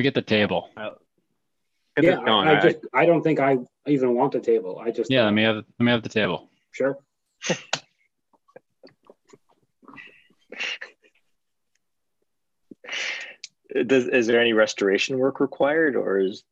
[0.00, 0.70] Let me get the table.
[1.96, 2.48] Get yeah, going.
[2.48, 4.80] I, I I- just I don't think I even want the table.
[4.82, 6.48] I just Yeah, let me have let me have the table.
[6.70, 6.96] sure.
[13.86, 16.44] Does, is there any restoration work required, or is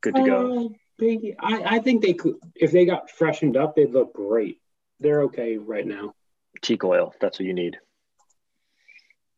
[0.00, 0.66] good to go?
[0.66, 4.58] Uh, they, I, I think they could if they got freshened up, they'd look great.
[4.98, 6.12] They're okay right now.
[6.60, 7.14] Teak oil.
[7.20, 7.78] That's what you need.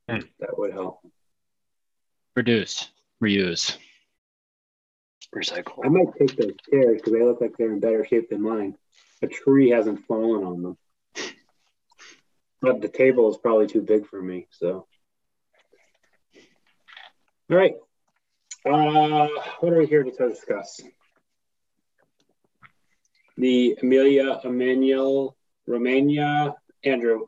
[0.08, 1.00] That would help.
[2.34, 2.88] Reduce,
[3.22, 3.76] reuse.
[5.34, 5.84] Recycle.
[5.84, 8.76] I might take those chairs because they look like they're in better shape than mine.
[9.22, 10.78] A tree hasn't fallen on them.
[12.60, 14.86] But the table is probably too big for me, so.
[17.50, 17.74] All right.
[18.66, 19.28] Uh,
[19.60, 20.80] what are we here to discuss?
[23.36, 26.54] The Amelia Emanuel Romania.
[26.84, 27.26] Andrew,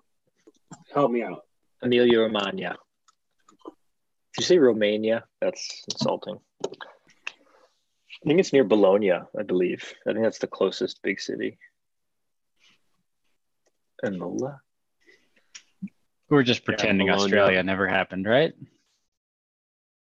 [0.93, 1.45] help me out.
[1.83, 2.77] Amelia Romagna.
[4.37, 5.25] Did you say Romania?
[5.41, 6.39] That's insulting.
[6.67, 9.93] I think it's near Bologna, I believe.
[10.07, 11.59] I think that's the closest big city.
[14.05, 14.61] Imola?
[16.29, 17.25] We're just pretending Bologna.
[17.25, 18.53] Australia never happened, right?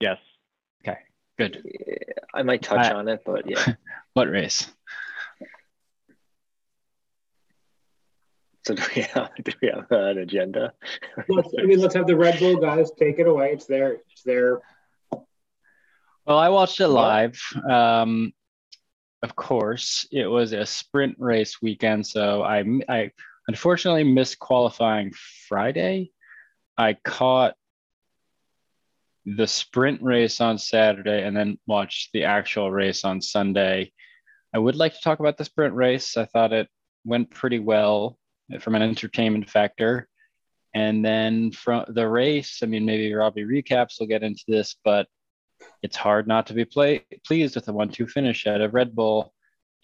[0.01, 0.19] yes.
[0.87, 0.99] Okay,
[1.39, 1.63] good.
[1.65, 1.97] Yeah,
[2.35, 3.65] I might touch I- on it, but yeah.
[4.15, 4.71] What race?
[8.67, 10.73] So do we have, do we have an agenda?
[11.29, 13.51] Let's, I mean, let's have the Red Bull guys take it away.
[13.53, 14.61] It's their, it's their.
[16.25, 17.41] Well, I watched it live.
[17.69, 18.33] Um,
[19.21, 23.11] of course, it was a sprint race weekend, so I I
[23.49, 25.13] unfortunately missed qualifying
[25.49, 26.13] Friday.
[26.79, 27.55] I caught
[29.27, 33.93] the sprint race on Saturday and then watched the actual race on Sunday.
[34.55, 36.17] I would like to talk about the sprint race.
[36.17, 36.69] I thought it
[37.05, 38.19] went pretty well
[38.61, 40.09] from an entertainment factor.
[40.75, 45.07] And then from the race, I mean, maybe Robbie recaps will get into this, but
[45.83, 49.33] it's hard not to be play, pleased with a one-two finish at a Red Bull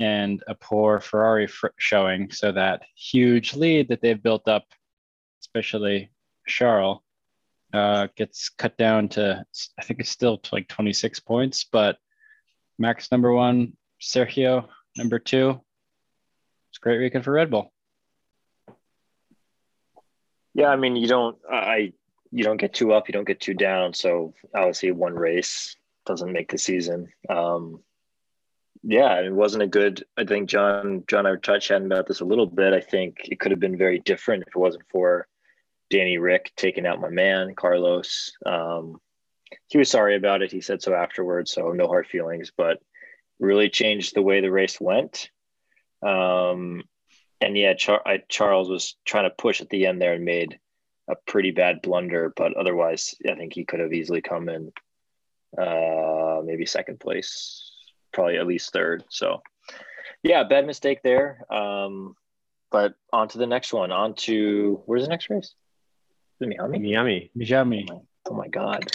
[0.00, 2.30] and a poor Ferrari fr- showing.
[2.30, 4.64] So that huge lead that they've built up,
[5.40, 6.10] especially
[6.46, 7.00] Charles,
[7.74, 9.44] uh, gets cut down to
[9.78, 11.98] I think it's still like 26 points, but
[12.78, 15.60] Max number one, Sergio number two.
[16.70, 17.72] It's a great weekend for Red Bull.
[20.58, 21.92] Yeah, I mean, you don't, I,
[22.32, 23.94] you don't get too up, you don't get too down.
[23.94, 27.12] So obviously, one race doesn't make the season.
[27.28, 27.78] Um,
[28.82, 30.02] yeah, it wasn't a good.
[30.16, 32.72] I think John, John, I touched chatting about this a little bit.
[32.72, 35.28] I think it could have been very different if it wasn't for
[35.90, 38.32] Danny Ric taking out my man Carlos.
[38.44, 39.00] Um,
[39.68, 40.50] he was sorry about it.
[40.50, 41.52] He said so afterwards.
[41.52, 42.82] So no hard feelings, but
[43.38, 45.30] really changed the way the race went.
[46.04, 46.82] Um,
[47.40, 50.58] and yeah, Char- I, Charles was trying to push at the end there and made
[51.08, 54.72] a pretty bad blunder, but otherwise, I think he could have easily come in
[55.56, 57.72] uh, maybe second place,
[58.12, 59.04] probably at least third.
[59.08, 59.42] So,
[60.22, 61.44] yeah, bad mistake there.
[61.50, 62.14] Um,
[62.70, 63.92] but on to the next one.
[63.92, 65.54] On to where's the next race?
[66.40, 66.78] Is Miami.
[66.78, 66.90] Miami?
[66.90, 67.30] Yummy.
[67.36, 67.86] Mijami.
[68.28, 68.90] Oh my god.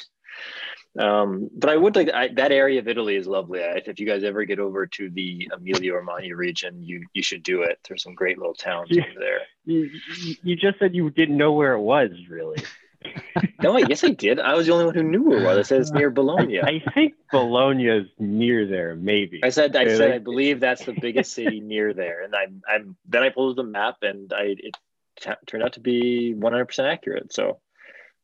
[0.99, 3.63] Um, but I would like I, that area of Italy is lovely.
[3.63, 7.41] I, if you guys ever get over to the Emilia Romagna region, you you should
[7.43, 7.79] do it.
[7.87, 9.03] There's some great little towns Yeah.
[9.09, 9.39] over there.
[9.65, 9.89] You,
[10.21, 12.57] you- you just said you didn't know where it was, really.
[13.61, 14.39] No, I guess I did.
[14.39, 15.57] I was the only one who knew where it was.
[15.57, 16.61] I said it's near Bologna.
[16.61, 19.41] I, I think Bologna is near there, maybe.
[19.43, 22.95] I said I said I believe that's the biggest city near there, and I'm I'm
[23.07, 24.77] then I pulled the map and I it
[25.19, 27.33] t- turned out to be 100 percent accurate.
[27.33, 27.59] So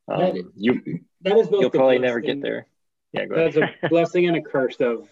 [0.09, 2.67] That- um, you That is both you'll the probably never get there.
[3.13, 3.53] Yeah, go ahead.
[3.53, 5.07] That's a blessing and a curse of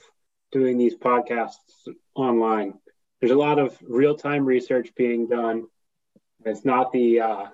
[0.51, 2.73] doing these podcasts online.
[3.19, 5.67] There's a lot of real time research being done.
[6.45, 7.45] It's not the uh,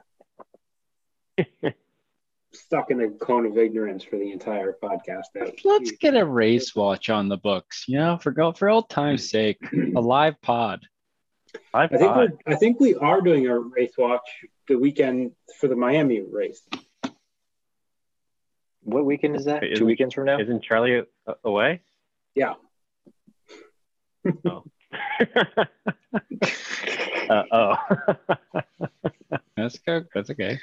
[2.52, 5.24] stuck in a cone of ignorance for the entire podcast.
[5.34, 8.90] That- Let's get a race watch on the books, you know, for go for old
[8.90, 9.58] time's sake,
[9.96, 10.86] a live pod.
[11.74, 12.18] I I think thought.
[12.18, 14.28] we're, I think we are doing a race watch
[14.68, 16.62] the weekend for the Miami race.
[18.84, 19.62] What weekend is that?
[19.62, 20.40] Wait, Two weekends from now.
[20.40, 21.04] Isn't Charlie
[21.44, 21.82] away?
[22.36, 22.54] Yeah.
[24.46, 24.64] Oh.
[27.30, 27.76] uh, oh.
[29.58, 30.08] That's good.
[30.14, 30.60] That's okay.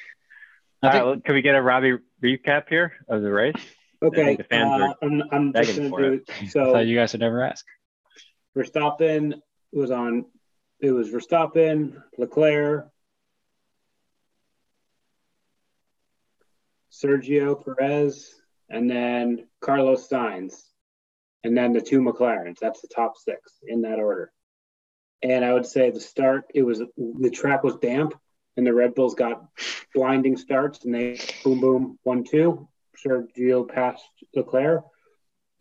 [0.82, 3.54] All I right, well, can we get a Robbie recap here of the race?
[4.02, 6.72] Okay, the fans uh, are I'm, I'm just going to for do I so.
[6.72, 7.66] thought you guys would never ask.
[8.56, 9.34] Verstappen
[9.72, 10.24] was on.
[10.80, 12.88] It was Verstappen, Leclerc,
[17.02, 18.34] Sergio Perez,
[18.68, 20.54] and then Carlos Sainz,
[21.44, 22.58] and then the two McLarens.
[22.60, 24.32] That's the top six in that order.
[25.22, 28.14] And I would say the start, it was the track was damp,
[28.56, 29.44] and the Red Bulls got
[29.94, 32.68] blinding starts, and they boom boom one two.
[33.04, 34.04] Sergio passed
[34.34, 34.84] Leclerc.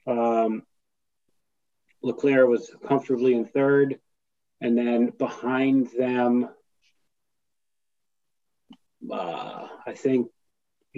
[0.07, 0.63] Um,
[2.01, 3.99] Leclerc was comfortably in third,
[4.61, 6.49] and then behind them,
[9.11, 10.29] uh, I think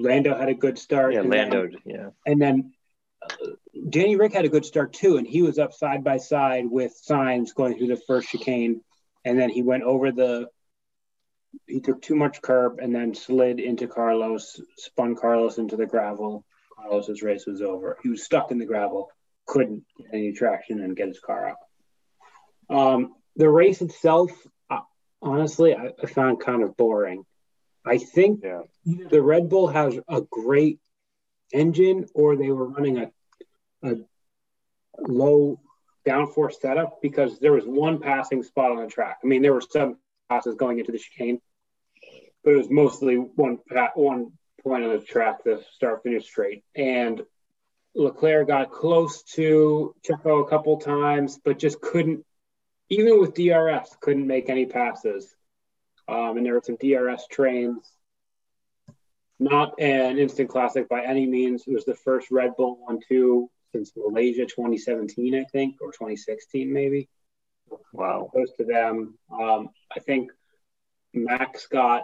[0.02, 1.14] Lando had a good start.
[1.14, 1.68] Yeah, Lando.
[1.68, 2.10] then- yeah.
[2.26, 2.74] and then
[3.22, 3.36] uh,
[3.90, 6.94] Danny Ric had a good start too, and he was up side by side with
[7.08, 8.82] Sainz going through the first chicane,
[9.26, 10.48] and then he went over the.
[11.68, 16.46] He took too much curb and then slid into Carlos, spun Carlos into the gravel.
[16.78, 17.98] Carlos's race was over.
[18.02, 19.10] He was stuck in the gravel,
[19.46, 21.58] couldn't get any traction and get his car out.
[22.76, 24.32] Um, the race itself,
[24.70, 24.80] uh,
[25.22, 27.26] honestly, I, I found kind of boring.
[27.86, 28.62] I think Yeah.
[28.86, 30.80] either the Red Bull has a great
[31.54, 33.12] engine or they were running a,
[33.84, 33.96] a
[35.00, 35.60] low
[36.06, 39.20] downforce setup because there was one passing spot on the track.
[39.24, 39.98] I mean, there were some
[40.30, 41.40] passes going into the chicane,
[42.44, 43.60] but it was mostly one
[43.96, 44.32] one
[44.64, 46.64] point on the track, the start finish straight.
[46.76, 47.24] And
[47.96, 52.26] Leclerc got close to Checo a couple times, but just couldn't,
[52.90, 55.36] even with DRS, couldn't make any passes.
[56.08, 57.92] Um, and there were some DRS trains
[59.42, 61.64] not an instant classic by any means.
[61.66, 66.72] It was the first Red Bull 1 2 since Malaysia 2017, I think, or 2016,
[66.72, 67.10] maybe.
[67.92, 68.30] Wow.
[68.32, 69.18] Close to them.
[69.34, 70.32] Um, I think
[71.12, 72.04] Max got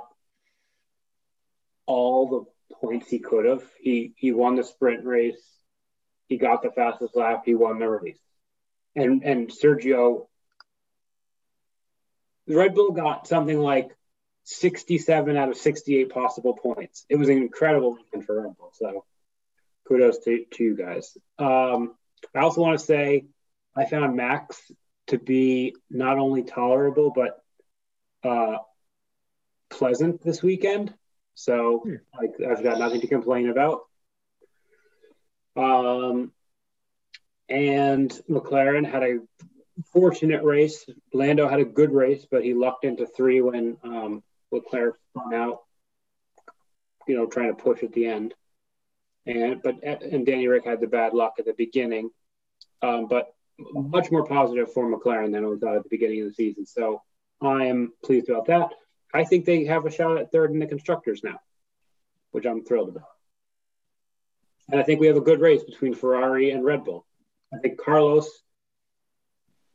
[1.85, 3.63] all the points he could have.
[3.79, 5.41] He he won the sprint race.
[6.27, 7.43] He got the fastest lap.
[7.45, 8.19] He won the race.
[8.95, 10.27] And and Sergio,
[12.47, 13.95] Red Bull got something like
[14.45, 17.05] 67 out of 68 possible points.
[17.09, 18.71] It was an incredible weekend for Red Bull.
[18.73, 19.05] So
[19.87, 21.17] kudos to, to you guys.
[21.37, 21.95] Um,
[22.33, 23.25] I also want to say
[23.75, 24.59] I found Max
[25.07, 27.41] to be not only tolerable, but
[28.23, 28.57] uh,
[29.69, 30.93] pleasant this weekend.
[31.35, 31.83] So
[32.19, 33.81] like, I've got nothing to complain about.
[35.55, 36.31] Um,
[37.49, 39.19] and McLaren had a
[39.91, 40.85] fortunate race.
[41.13, 45.63] Lando had a good race, but he lucked into three when um, Leclerc spun out,
[47.07, 48.33] you know, trying to push at the end.
[49.25, 52.09] And but and Danny Ric had the bad luck at the beginning,
[52.81, 56.33] um, but much more positive for McLaren than I thought at the beginning of the
[56.33, 56.65] season.
[56.65, 57.01] So
[57.41, 58.69] I am pleased about that.
[59.13, 61.39] I think they have a shot at third in the constructors now,
[62.31, 63.09] which I'm thrilled about.
[64.69, 67.05] And I think we have a good race between Ferrari and Red Bull.
[67.53, 68.29] I think Carlos,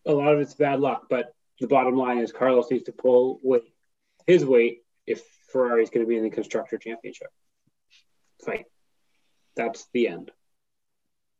[0.06, 3.40] a lot of it's bad luck, but the bottom line is Carlos needs to pull
[3.42, 3.62] weight,
[4.26, 5.22] his weight if
[5.52, 7.28] Ferrari's going to be in the constructor championship
[8.44, 8.66] fight.
[9.56, 10.30] That's the end.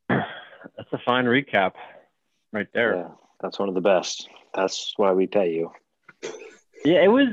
[0.09, 1.73] That's a fine recap
[2.53, 2.97] right there.
[2.97, 3.09] Yeah.
[3.41, 4.29] That's one of the best.
[4.55, 5.73] That's why we pay you.
[6.85, 7.29] Yeah, it was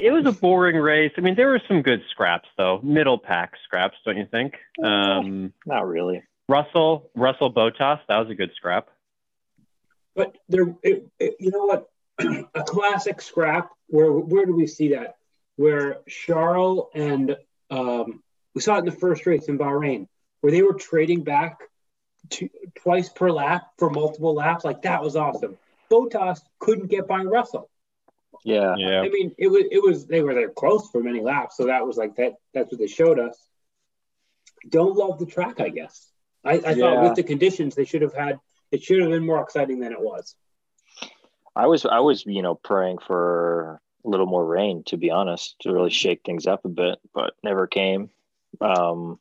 [0.00, 1.12] it was a boring race.
[1.16, 4.54] I mean, there were some good scraps though, middle pack scraps, don't you think?
[4.82, 6.22] Um, Not really.
[6.48, 8.88] Russell Russell Bottas, that was a good scrap.
[10.14, 11.90] But there, it, it, you know what?
[12.54, 13.70] a classic scrap.
[13.88, 15.16] Where where do we see that?
[15.56, 17.36] Where Charles and
[17.70, 18.22] um,
[18.54, 20.06] we saw it in the first race in Bahrain,
[20.40, 21.58] where they were trading back
[22.30, 24.64] to, twice per lap for multiple laps.
[24.64, 25.58] Like that was awesome.
[25.90, 27.68] Bottas couldn't get by Russell.
[28.44, 28.74] Yeah.
[28.76, 29.00] Yeah.
[29.00, 31.86] I mean, it was it was they were there close for many laps, so that
[31.86, 32.34] was like that.
[32.52, 33.36] That's what they showed us.
[34.68, 36.10] Don't love the track, I guess.
[36.44, 38.38] I, I thought with the conditions they should have had.
[38.74, 40.34] It should have been more exciting than it was.
[41.54, 45.54] I was I was, you know, praying for a little more rain, to be honest,
[45.60, 48.10] to really shake things up a bit, but never came.
[48.60, 49.20] Um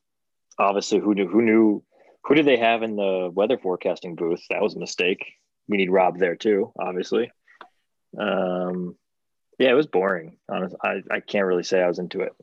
[0.57, 1.83] obviously who knew who knew
[2.23, 4.41] who did they have in the weather forecasting booth?
[4.49, 5.23] That was a mistake.
[5.67, 7.31] We need Rob there too, obviously.
[8.19, 8.95] Um
[9.59, 10.37] yeah, it was boring.
[10.49, 12.33] Honest, I, I can't really say I was into it.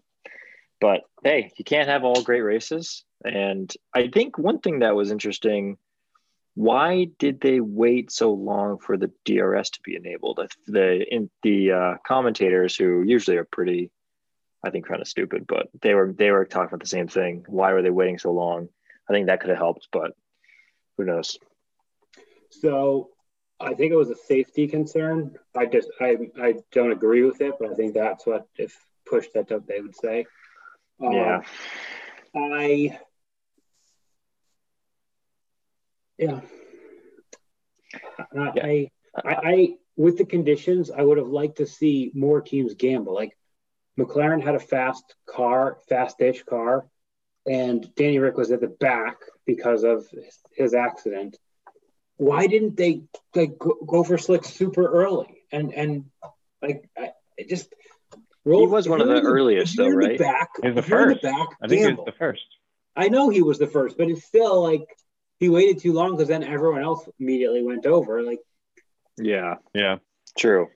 [0.81, 3.03] But hey, you can't have all great races.
[3.25, 5.77] And I think one thing that was interesting
[6.55, 10.41] why did they wait so long for the DRS to be enabled?
[10.67, 13.91] The in the uh, commentators, who usually are pretty,
[14.65, 17.45] I think, kind of stupid, but they were they were talking about the same thing.
[17.47, 18.69] Why were they waiting so long?
[19.09, 20.13] I think that could have helped, but
[20.97, 21.39] who knows?
[22.51, 23.11] So
[23.61, 25.37] I think it was a safety concern.
[25.57, 28.77] I just I I don't agree with it, but I think that's what if
[29.07, 30.27] pushed that up they would say.
[31.03, 31.43] Um, Yeah,
[32.35, 32.99] I
[36.21, 36.41] yeah.
[38.37, 38.65] I, Yeah.
[38.65, 38.91] I,
[39.25, 43.15] I I with the conditions, I would have liked to see more teams gamble.
[43.15, 43.37] Like
[43.99, 46.87] McLaren had a fast car, fast-ish car,
[47.47, 51.37] and Danny Ric was at the back because of his, his accident.
[52.17, 53.03] Why didn't they
[53.35, 56.05] like go, go for slick super early and and
[56.63, 57.75] like I, it just
[58.45, 60.19] roll, He was one of you're the earliest, though, right?
[60.19, 61.23] The back, He was the if you're in first.
[61.23, 62.47] the back, I think he was the first.
[62.97, 64.85] I know he was the first, but it's still like
[65.41, 68.23] he waited too long because then everyone else immediately went over.
[68.23, 68.39] Like,
[69.19, 69.97] Yeah, Yeah.
[70.39, 70.69] true.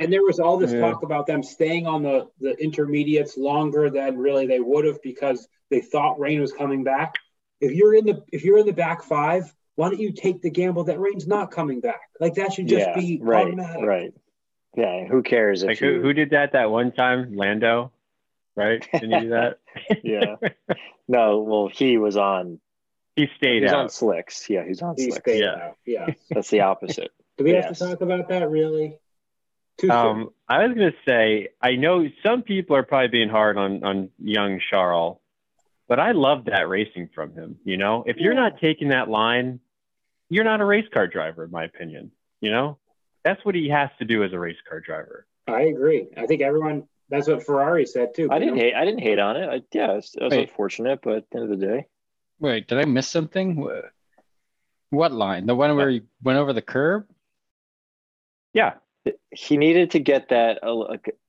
[0.00, 0.80] and there was all this Yeah.
[0.80, 5.46] talk about them staying on the the intermediates longer than really they would have because
[5.70, 7.14] they thought rain was coming back.
[7.60, 10.50] If you're in the if you're in the back five, why don't you take the
[10.50, 12.00] gamble that rain's not coming back?
[12.18, 13.84] Like that should just yeah, be right, automatic.
[13.84, 14.14] right.
[14.76, 17.34] Yeah, who cares if Like you, who, who did that that one time?
[17.36, 17.92] Lando,
[18.56, 18.86] right?
[18.92, 19.58] Didn't he do that?
[20.02, 20.36] Yeah.
[21.06, 22.60] No, well, he was on.
[23.18, 23.80] He stayed He's out.
[23.80, 24.48] on slicks.
[24.48, 25.18] Yeah, he's on He slicks.
[25.20, 25.54] stayed Yeah.
[25.68, 25.76] out.
[25.84, 26.06] Yeah.
[26.30, 27.10] That's the opposite.
[27.36, 28.98] Do we have to talk about that really?
[29.78, 29.90] Too.
[29.90, 34.10] Um, I was gonna say, I know some people are probably being hard on on
[34.18, 35.18] young Charles,
[35.86, 37.58] but I love that racing from him.
[37.64, 39.60] You know, if you're not taking that line,
[40.30, 42.10] you're not a race car driver, in my opinion.
[42.40, 42.78] You know,
[43.24, 45.26] that's what he has to do as a race car driver.
[45.46, 46.08] I agree.
[46.16, 46.88] I think everyone.
[47.10, 48.28] That's what Ferrari said too.
[48.30, 48.60] I didn't know?
[48.62, 48.74] hate.
[48.74, 49.48] I didn't hate on it.
[49.48, 51.86] I, yeah, it was, it was unfortunate, but at the end of the day,
[52.40, 53.68] Wait, did I miss something?
[54.90, 55.46] What line?
[55.46, 57.06] The one where he went over the curb?
[58.54, 58.74] Yeah,
[59.30, 60.58] he needed to get that.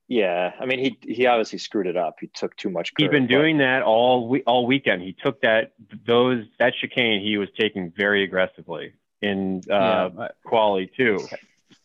[0.07, 2.15] Yeah, I mean, he he obviously screwed it up.
[2.19, 2.91] He took too much.
[2.97, 5.01] he's curve, been but- doing that all we- all weekend.
[5.01, 5.73] He took that
[6.05, 11.19] those that chicane he was taking very aggressively in uh, yeah, quali too.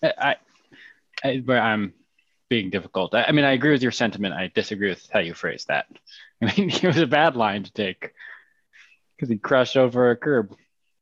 [0.03, 0.37] I, I,
[1.23, 1.93] I, where I'm
[2.49, 3.15] being difficult.
[3.15, 4.35] I, I mean, I agree with your sentiment.
[4.35, 5.87] I disagree with how you phrased that.
[6.43, 8.13] I mean, it was a bad line to take
[9.25, 10.55] because he crushed over a curb.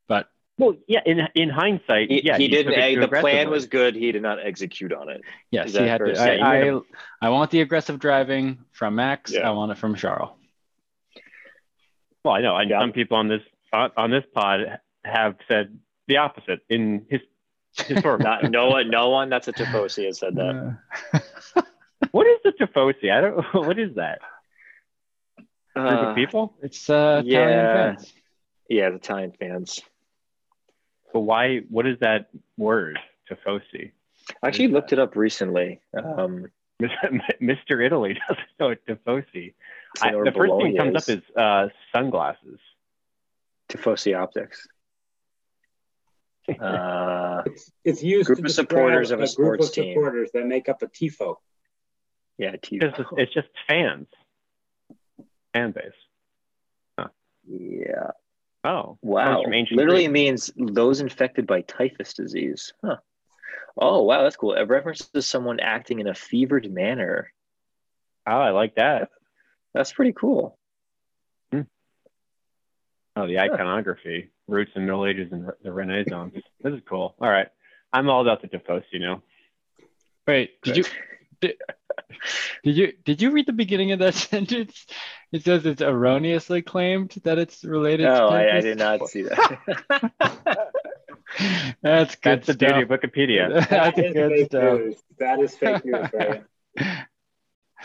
[0.08, 2.72] But Well, yeah, in in hindsight, He, yeah, he didn't.
[2.72, 3.94] took it eh, too the plan was good.
[3.96, 5.22] He did not execute on it.
[5.50, 6.06] yes, he had to.
[6.06, 6.40] to say?
[6.40, 6.86] I, You
[7.20, 9.32] I, I want the aggressive driving from Max.
[9.32, 9.48] Yeah.
[9.48, 10.30] I want it from Charles.
[12.24, 12.54] Well, I know.
[12.54, 12.80] I, Yeah.
[12.80, 17.20] Some people on this on, on this pod have said the opposite in his
[17.72, 18.24] historical.
[18.24, 18.88] Not no one.
[18.90, 19.30] No one.
[19.30, 20.76] That's a Tifosi has said that.
[21.12, 21.62] Uh,
[22.12, 23.10] what is the Tifosi?
[23.10, 23.44] I don't.
[23.66, 24.20] What is that?
[25.74, 26.54] Group Uh, of people?
[26.62, 27.72] it's uh, Italian Yeah.
[27.94, 28.14] fans.
[28.68, 29.80] yeah, the Italian fans.
[31.12, 31.58] But why?
[31.68, 32.98] What is that word?
[33.30, 33.92] Tifosi.
[34.42, 35.80] I actually looked it up recently.
[35.94, 36.46] Um,
[36.80, 37.84] Mr.
[37.86, 39.54] Italy doesn't know what Tifosi.
[40.00, 42.58] I, Taylor the first thing Bologna that comes up is is uh, sunglasses.
[43.68, 44.66] Tifosi optics.
[46.60, 49.94] Uh, It's, it's used Group to of supporters of a group sports of team.
[49.94, 51.36] supporters that make up a tifo.
[52.36, 54.08] yeah, T- It's just, it's just fans.
[55.52, 57.08] Fan base.
[57.48, 58.10] yeah.
[58.64, 59.42] Oh, Wow.
[59.42, 60.12] From ancient Literally Greek.
[60.12, 62.72] means those infected by typhus disease.
[62.84, 62.96] Huh.
[63.76, 64.52] Oh, wow, that's cool.
[64.54, 67.32] It references someone acting in a fevered manner.
[68.26, 69.08] Oh, I like that.
[69.74, 70.58] That's pretty cool.
[71.50, 71.62] Hmm.
[73.16, 76.34] Oh, the iconography, roots in Middle Ages and the Renaissance.
[76.62, 77.14] This is cool.
[77.20, 77.48] All right,
[77.92, 79.22] I'm all about the Tifosi, you know.
[80.28, 80.84] Wait, did you
[81.40, 81.56] did,
[82.64, 84.86] did you did you read the beginning of that sentence?
[85.32, 88.06] It says it's erroneously claimed that it's related.
[88.06, 89.58] Oh, to I, I did not see that.
[91.82, 93.66] That's good That's the beauty of Wikipedia.
[93.70, 94.78] That's That is good fake stuff.
[94.80, 94.96] news.
[95.18, 96.46] That is fake news for.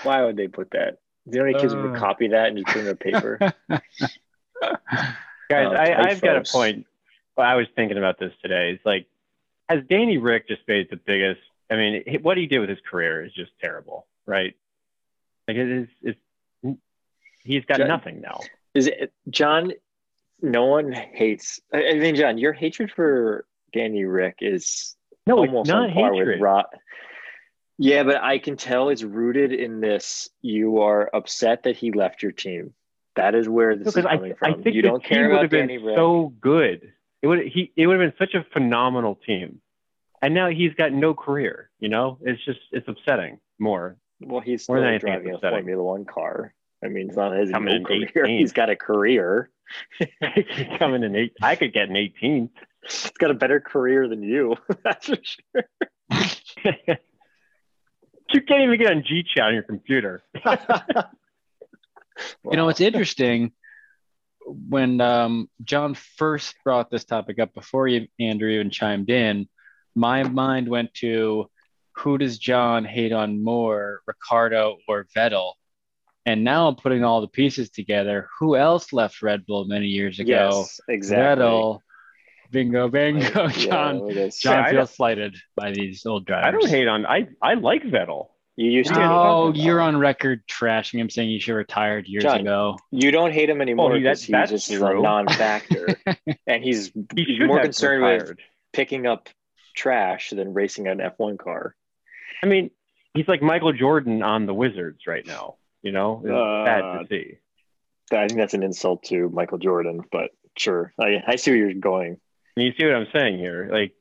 [0.04, 0.98] Why would they put that?
[1.30, 2.00] Do you kids how many kids would Uh.
[2.00, 3.38] copy that and just put it in their paper?
[3.70, 3.82] Guys,
[5.50, 6.86] Oh, I, I've got a point.
[7.38, 8.72] Well, I was thinking about this today.
[8.74, 9.08] It's like,
[9.70, 11.40] has Danny Ric just made the biggest?
[11.70, 14.56] I mean, what he did with his career is just terrible, right?
[15.48, 15.88] Like it is.
[16.02, 16.80] It's,
[17.44, 18.40] he's got John- nothing now.
[18.74, 19.72] Is it John?
[20.42, 21.60] No one hates.
[21.74, 24.96] I I mean, John, your hatred for Danny Ric is
[25.26, 26.28] No, almost it's not on par hatred.
[26.28, 26.68] with Rot.
[27.80, 30.30] Yeah, but I can tell it's rooted in this.
[30.42, 32.74] You are upset that he left your team.
[33.16, 34.64] That is where this Because is coming I from.
[34.64, 35.96] think you don't care about Danny Ric.
[35.98, 36.94] so good.
[37.24, 39.60] It would he it would have been such a phenomenal team,
[40.22, 41.70] and now he's got no career.
[41.80, 43.98] You know, it's just it's upsetting more.
[44.20, 45.40] well, he's more still than driving a.
[45.40, 46.54] Formula One car.
[46.84, 48.26] I mean, it's not his Coming no in career.
[48.26, 48.40] 18th.
[48.40, 49.50] He's got a career.
[50.80, 52.52] Coming in eight, I could get an 18th.
[52.84, 54.56] He's got a better career than you.
[54.84, 55.64] That's for sure.
[58.32, 60.24] you can't even get on G Chat on your computer.
[62.44, 63.52] You know, it's interesting
[64.46, 69.48] when um, John first brought this topic up before you, Andrew even chimed in.
[69.98, 71.50] My mind went to
[71.94, 75.54] who does John hate on more, Ricciardo or Vettel?
[76.24, 78.30] And now I'm putting all the pieces together.
[78.40, 80.52] Who else left Red Bull many years ago?
[80.54, 81.46] Yes, exactly.
[81.46, 81.80] Vettel.
[82.52, 83.48] Bingo, bingo.
[83.48, 84.40] Yeah, John, look at this.
[84.40, 86.48] John I feels slighted by these old drivers.
[86.48, 87.06] I don't hate on.
[87.08, 88.28] I I like Vettel.
[88.56, 89.02] You used to.
[89.04, 92.78] Oh, you're on record trashing him, saying he should have retired years John, ago.
[92.92, 95.88] You don't hate him anymore oh, Well, because that- he that's just is a non-factor,
[96.48, 98.38] and he's, He he's more have concerned with
[98.74, 99.30] picking up
[99.78, 101.76] trash than racing an F1 car.
[102.44, 102.72] I mean,
[103.14, 105.56] he's like Michael Jordan on the Wizards right now.
[105.82, 107.38] You know, it's Uh, sad to see.
[108.12, 110.94] I think that's an insult to Michael Jordan, but sure.
[111.00, 112.18] I, I see where you're going.
[112.56, 113.70] And you see what I'm saying here?
[113.72, 113.94] Like,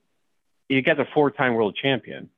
[0.68, 2.30] you got a four-time world champion.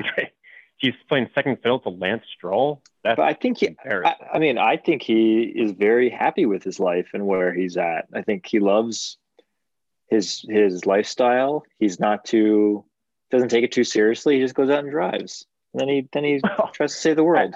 [0.76, 2.82] He's playing second fiddle to Lance Stroll.
[3.02, 4.14] That's But I think he, I.
[4.34, 8.06] I mean, I think he is very happy with his life and where he's at.
[8.14, 9.18] I think he loves
[10.08, 11.64] his his lifestyle.
[11.78, 12.84] He's not too
[13.30, 14.36] doesn't take it too seriously.
[14.36, 15.46] He just goes out and drives.
[15.74, 17.54] And then he then he Well, tries to save the world.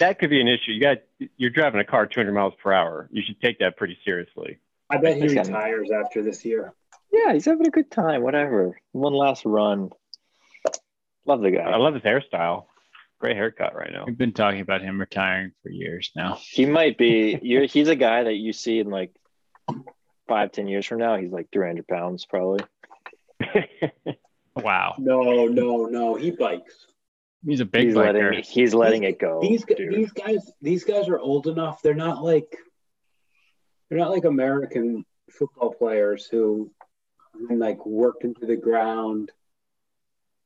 [0.00, 0.72] that could be an issue.
[0.72, 0.98] You got
[1.36, 3.08] you're driving a car 200 miles per hour.
[3.12, 4.58] You should take that pretty seriously.
[4.90, 6.74] I bet he He's got- retires after this year.
[7.12, 8.22] Yeah, he's having a good time.
[8.22, 8.78] Whatever.
[8.92, 9.90] One last run.
[11.26, 11.62] Love the guy.
[11.62, 12.64] I love his hairstyle.
[13.20, 14.04] Great haircut right now.
[14.06, 16.38] We've been talking about him retiring for years now.
[16.40, 17.38] He might be.
[17.42, 19.12] You're, he's a guy that you see in like
[20.30, 21.16] five, ten years from now.
[21.16, 22.60] He's like 300 pounds probably.
[24.56, 26.14] Wow, No, no, no.
[26.14, 26.86] He bikes.
[27.46, 28.14] he's a big he's biker.
[28.30, 29.40] letting he's letting These- it go.
[29.40, 29.94] These dude.
[29.94, 31.82] these guys these guys are old enough.
[31.82, 32.56] They're not like
[33.88, 36.70] they're not like American football players who
[37.50, 39.30] like worked into the ground.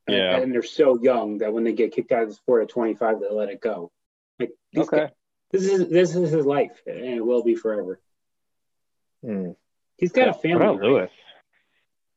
[0.07, 0.37] And- Yeah.
[0.37, 3.19] And, they're so young that when they get kicked out of the sport at 25,
[3.19, 3.91] they let it go.
[4.39, 4.97] Like these Okay.
[4.97, 5.09] guys-
[5.51, 7.99] this is this is his life, and it will be forever.
[9.23, 9.51] Hmm.
[9.97, 10.55] He's got a family.
[10.65, 11.11] about Lewis?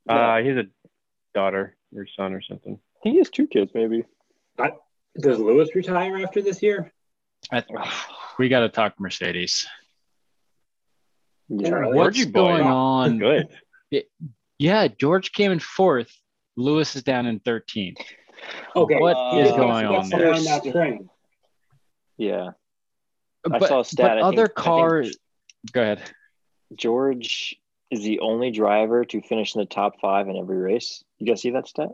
[0.06, 0.34] Yeah.
[0.34, 0.64] Uh, he's a
[1.34, 2.78] daughter or son or something.
[3.02, 4.04] He has two kids, maybe.
[5.20, 6.92] Does Lewis retire after this year?
[7.52, 7.64] I-
[8.38, 9.66] we got to talk Mercedes.
[11.48, 11.68] Yeah.
[11.70, 11.96] Charlie.
[11.96, 13.18] What's going on?
[13.18, 13.48] Good.
[14.58, 16.12] Yeah, George came in fourth.
[16.56, 17.98] Lewis is down in 13th.
[18.74, 20.32] Okay, What he is just going gets on there?
[20.34, 21.10] learn that train.
[22.16, 22.50] Yeah.
[23.50, 25.16] I saw a stat, but I other think- cars.
[25.72, 26.02] Go ahead.
[26.74, 27.56] George
[27.90, 31.02] is the only driver to finish in the top five in every race.
[31.18, 31.90] You guys see that stat?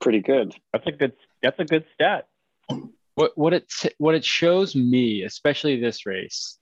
[0.00, 0.54] Pretty good.
[0.72, 1.12] That's a good.
[1.42, 2.26] That's a good stat.
[3.14, 6.58] What what it what it shows me, especially this race,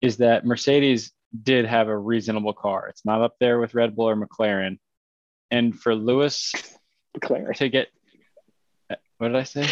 [0.00, 1.12] is that Mercedes
[1.42, 2.88] did have a reasonable car.
[2.88, 4.78] It's not up there with Red Bull or McLaren.
[5.50, 6.52] And for Lewis
[7.16, 7.54] McLaren.
[7.56, 7.88] to get
[9.18, 9.62] what did I say?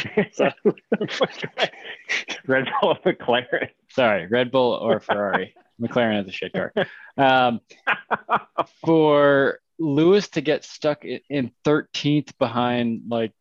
[2.47, 3.71] Red Bull or McLaren.
[3.91, 5.55] Sorry, Red Bull or Ferrari.
[5.81, 6.73] McLaren has a shit car.
[7.19, 7.61] Um,
[8.85, 13.33] for Lewis to get stuck in, in 13th behind like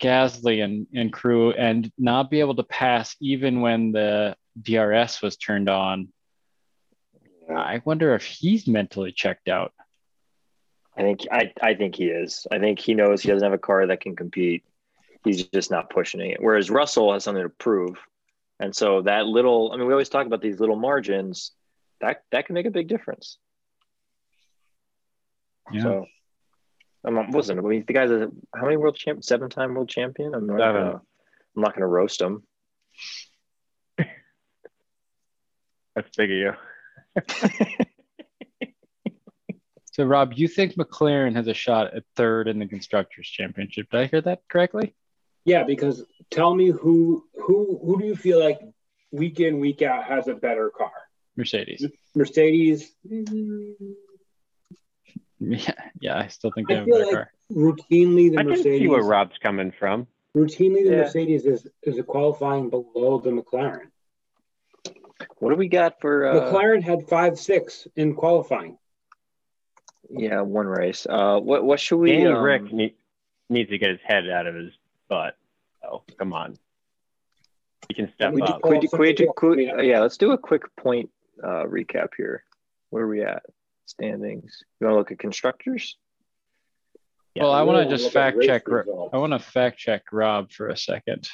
[0.00, 5.36] Gasly and, and crew and not be able to pass even when the DRS was
[5.36, 6.08] turned on,
[7.54, 9.72] I wonder if he's mentally checked out.
[10.96, 12.46] I think I, I think he is.
[12.50, 14.64] I think he knows he doesn't have a car that can compete.
[15.24, 16.38] He's just not pushing it.
[16.40, 17.98] Whereas Russell has something to prove.
[18.58, 21.52] And so that little I mean, we always talk about these little margins,
[22.00, 23.38] that that can make a big difference.
[25.72, 25.82] Yeah.
[25.82, 26.06] So
[27.04, 29.88] I'm not, listen, I mean, the guy's a how many world champ seven time world
[29.88, 30.34] champion?
[30.34, 31.00] I'm not gonna
[31.56, 32.42] I'm not gonna roast him.
[35.94, 36.52] That's big of you.
[39.96, 43.88] So, Rob, you think McLaren has a shot at third in the Constructors' Championship?
[43.90, 44.94] Did I hear that correctly?
[45.46, 48.60] Yeah, because tell me who who who do you feel like
[49.12, 50.92] week in week out has a better car?
[51.36, 51.86] Mercedes.
[52.14, 52.92] Mercedes.
[55.38, 57.32] Yeah, yeah, I still think they I have a feel better like car.
[57.52, 58.80] routinely the I can Mercedes.
[58.80, 60.06] see where Rob's coming from.
[60.34, 60.96] routinely the Yeah.
[61.02, 63.90] Mercedes is is a qualifying below the McLaren.
[65.38, 68.78] What do we got for uh, McLaren had five six in qualifying.
[70.08, 71.06] yeah, one race.
[71.08, 72.94] Uh what what should we Danny um, Rick need,
[73.50, 74.72] needs to get his head out of his
[75.08, 75.36] butt.
[75.84, 76.56] Oh, come on.
[77.88, 78.60] we can step We up.
[78.62, 79.80] do- Could, could, we do- could, Yeah.
[79.80, 81.10] yeah, let's do a quick point
[81.42, 82.42] uh, recap here.
[82.90, 83.42] Where are we at?
[83.86, 84.62] Standings.
[84.80, 85.96] You want to look at constructors?
[87.36, 88.66] well, I want to just look fact check.
[88.66, 91.28] Results, I want to fact check Rob for a second.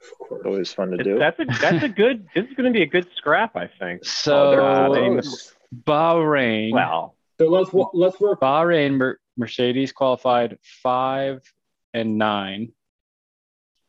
[0.00, 0.42] of course.
[0.44, 1.18] Always fun to It's- do.
[1.18, 2.26] That's a that's a good.
[2.34, 4.04] This is going to be a good scrap, I think.
[4.04, 5.54] So they're Uh, they- close.
[5.84, 8.40] Bahrain, Well, So let's let's work.
[8.40, 11.42] Bahrain, Mer- Mercedes qualified five
[11.92, 12.72] and nine,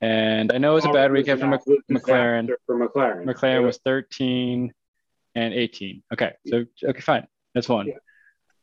[0.02, 2.50] and I know it was a bad weekend for Mc- McLaren.
[2.66, 3.26] For McLaren.
[3.26, 4.74] McLaren was 13
[5.36, 6.04] and 18.
[6.14, 7.92] Okay, so okay, fine, that's one.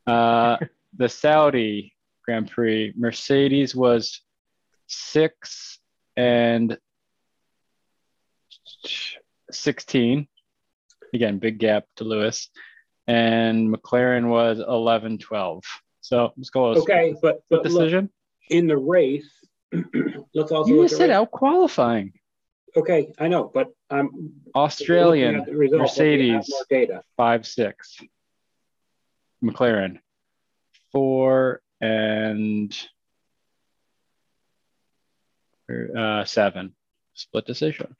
[0.06, 0.56] Uh,
[0.96, 1.94] the Saudi
[2.24, 4.20] Grand Prix, Mercedes was
[4.86, 5.78] six
[6.16, 6.78] and
[9.50, 10.26] 16.
[11.14, 12.48] Again, big gap to Lewis.
[13.06, 15.62] And McLaren was 11 12.
[16.00, 18.10] So let's go with okay, but but look, decision.
[18.48, 19.28] in the race,
[20.34, 22.12] Let's also you just said out qualifying.
[22.76, 26.52] Okay, I know, but I'm um, Australian results, Mercedes
[27.16, 27.98] five six,
[29.42, 29.98] McLaren
[30.92, 32.76] four and
[35.96, 36.74] uh, seven
[37.14, 37.96] split decision.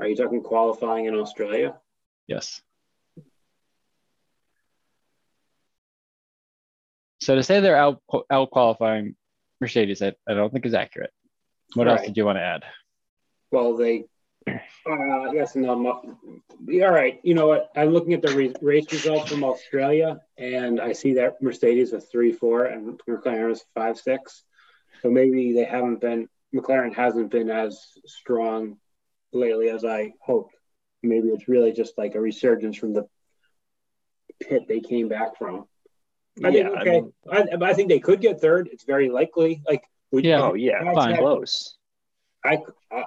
[0.00, 1.76] Are you talking qualifying in Australia?
[2.26, 2.62] Yes.
[7.20, 9.14] So to say they're out out qualifying
[9.60, 11.12] Mercedes, I, I don't think is accurate.
[11.74, 12.64] What else did you want to add?
[13.52, 14.06] Well, they,
[14.48, 17.20] uh, yes, no, all right.
[17.22, 17.70] You know what?
[17.76, 22.06] I'm looking at the re- race results from Australia, and I see that Mercedes was
[22.06, 24.42] three four and McLaren was five six.
[25.02, 26.28] So maybe they haven't been.
[26.54, 28.78] McLaren hasn't been as strong
[29.32, 30.54] lately as I hoped.
[31.02, 33.06] Maybe it's really just like a resurgence from the
[34.40, 35.66] pit they came back from.
[36.44, 37.12] I Yeah, think I mean-
[37.62, 38.68] I, I think they could get third.
[38.72, 39.62] It's very likely.
[39.66, 40.42] Like, would Yeah.
[40.42, 41.16] Oh yeah, fine.
[41.16, 41.76] close.
[42.44, 42.58] I,
[42.90, 43.04] I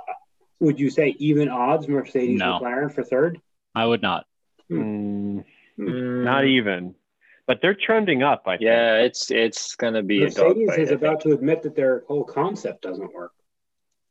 [0.59, 2.59] would you say even odds Mercedes No.
[2.59, 3.39] McLaren for third?
[3.75, 4.25] I would not.
[4.71, 5.43] Mm,
[5.79, 6.93] Mm, not even,
[7.47, 8.43] but they're trending up.
[8.45, 8.61] I think.
[8.61, 10.79] Yeah, it's it's gonna be Mercedes dogfight.
[10.79, 13.31] is I about to admit that their whole concept doesn't work.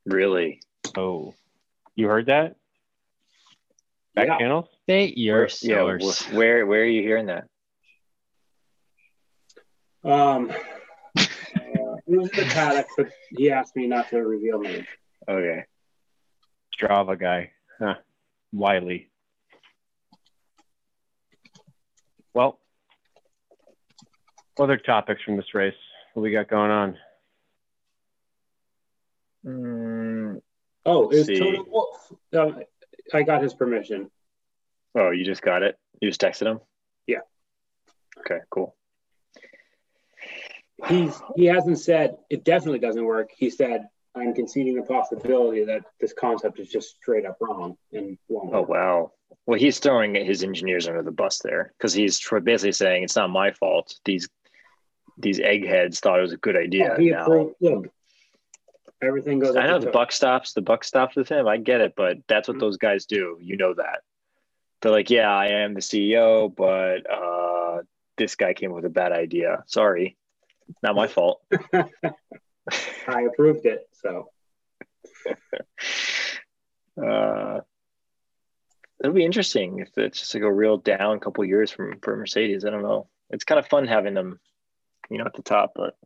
[0.05, 0.61] Really?
[0.97, 1.33] Oh,
[1.95, 2.57] you heard that?
[4.15, 4.39] Back Yeah.
[4.39, 4.69] channels?
[4.83, 5.77] State your yeah.
[5.79, 6.23] source.
[6.27, 7.45] wh- Where where are you hearing that?
[10.05, 10.55] Um, uh,
[11.17, 14.87] it was in the paddock, but he asked me not to reveal names.
[15.29, 15.65] Okay.
[16.77, 17.51] Strava guy.
[17.79, 17.95] Huh.
[18.53, 19.09] Wiley.
[22.35, 22.59] Well,
[24.59, 25.75] other topics from this race.
[26.15, 26.99] What we got going on?
[29.45, 30.41] Mm,
[30.85, 32.13] Oh, it was Toto Wolff.
[32.35, 32.63] Um,
[33.15, 34.11] I got his permission.
[34.95, 35.79] oh, you just got it.
[36.01, 36.61] You just texted him.
[37.07, 37.21] Yeah.
[38.19, 38.41] Okay.
[38.51, 38.75] Cool.
[40.89, 43.31] He's he hasn't said it definitely doesn't work.
[43.37, 48.19] He said I'm conceding the possibility that this concept is just straight up wrong and
[48.29, 48.55] won't.
[48.55, 49.13] Oh work." wow.
[49.47, 53.31] Well, he's throwing his engineers under the bus there because he's basically saying it's not
[53.31, 53.95] my fault.
[54.05, 54.29] These
[55.19, 56.97] these eggheads thought it was a good idea.
[56.99, 57.51] He now.
[57.61, 57.89] look,
[59.03, 59.57] everything goes.
[59.57, 60.53] I know to the buck stops.
[60.53, 61.47] The buck stops with him.
[61.49, 62.61] I get it, but that's what Mhm.
[62.61, 63.39] those guys do.
[63.41, 64.01] You know that.
[64.81, 67.83] They're like, yeah, I am the CEO, but uh,
[68.17, 69.63] this guy came up with a bad idea.
[69.67, 70.17] Sorry,
[70.83, 71.43] not my fault.
[73.09, 73.89] I approved it.
[74.03, 74.31] So
[77.03, 77.61] uh,
[79.01, 82.65] it'll be interesting if it's just like a real down couple years from for Mercedes.
[82.65, 83.09] I don't know.
[83.31, 84.41] It's kind of fun having them,
[85.11, 85.73] you know, at the top.
[85.75, 85.97] But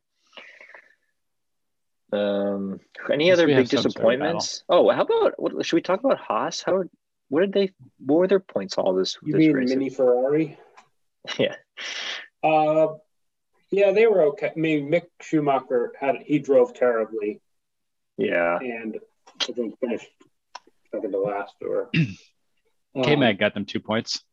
[2.13, 4.65] um, any other big have sort of disappointments?
[4.69, 5.67] Oh, how about what?
[5.67, 6.63] Should we talk about Haas?
[6.63, 6.85] How?
[7.29, 7.73] What did they?
[8.05, 9.19] What were their points all this?
[9.23, 9.69] you this mean race?
[9.69, 10.59] mini Ferrari?
[11.41, 11.57] Yeah.
[12.41, 12.99] Uh,
[13.77, 14.53] yeah, they were okay.
[14.57, 17.43] I mean, Mick Schumacher had he drove terribly
[18.17, 18.57] Yeah.
[18.59, 18.99] and
[19.43, 20.09] I think finished
[20.91, 21.53] second to last.
[21.61, 24.25] Or um, K Mag got them two points.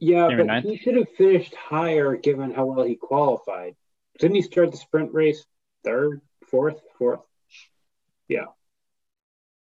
[0.00, 0.64] Yeah, but ninth?
[0.64, 3.74] he should have finished higher given how well he qualified.
[4.18, 5.44] Didn't he start the sprint race
[5.84, 7.20] third, fourth, fourth?
[8.28, 8.46] Yeah,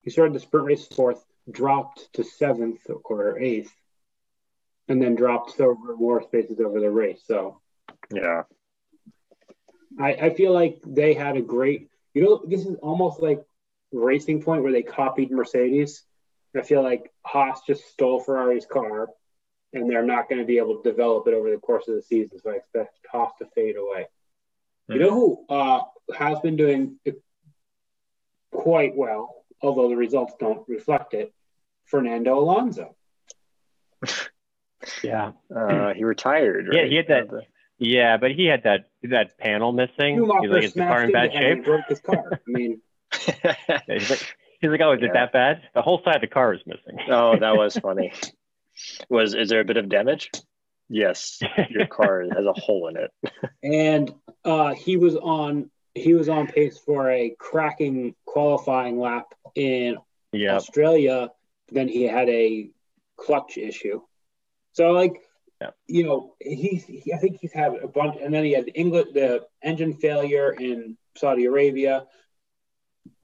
[0.03, 3.73] he started the sprint race fourth, dropped to seventh or eighth,
[4.87, 7.23] and then dropped over more spaces over the race.
[7.25, 7.59] So
[8.13, 8.43] Yeah.
[9.99, 13.43] I, I feel like they had a great, you know, this is almost like
[13.91, 16.03] Racing Point where they copied Mercedes.
[16.55, 19.09] I feel like Haas just stole Ferrari's car
[19.73, 22.01] and they're not going to be able to develop it over the course of the
[22.01, 22.39] season.
[22.39, 24.07] So I expect Haas to fade away.
[24.89, 25.81] You know who uh,
[26.17, 26.97] has been doing
[28.51, 31.33] quite well, although the results don't reflect it?
[31.85, 32.95] Fernando Alonso.
[35.03, 35.31] Yeah.
[35.53, 36.69] Uh, he retired.
[36.71, 37.41] Yeah, he had that- Uh,
[37.79, 40.15] Yeah, but he had that that panel missing.
[40.41, 41.57] He's like, is the car in bad shape?
[41.57, 42.23] and broke his car.
[42.33, 42.81] I mean,
[43.87, 45.09] He's like, he's like, oh, is Yeah.
[45.09, 45.61] it that bad?
[45.73, 46.99] The whole side of the car is missing.
[47.09, 48.11] oh, that was funny.
[49.09, 50.31] Was is there a bit of damage?
[50.89, 53.11] Yes, your car has a hole in it.
[53.63, 54.13] and
[54.45, 59.97] uh, he was on he was on pace for a cracking qualifying lap in
[60.31, 60.55] yeah.
[60.55, 61.31] Australia.
[61.71, 62.69] Then he had a
[63.17, 64.01] clutch issue.
[64.73, 65.21] So like,
[65.61, 65.71] Yeah.
[65.87, 68.73] you know, he's he, I think he's had a bunch, and then he had the
[68.79, 72.05] England the engine failure in Saudi Arabia.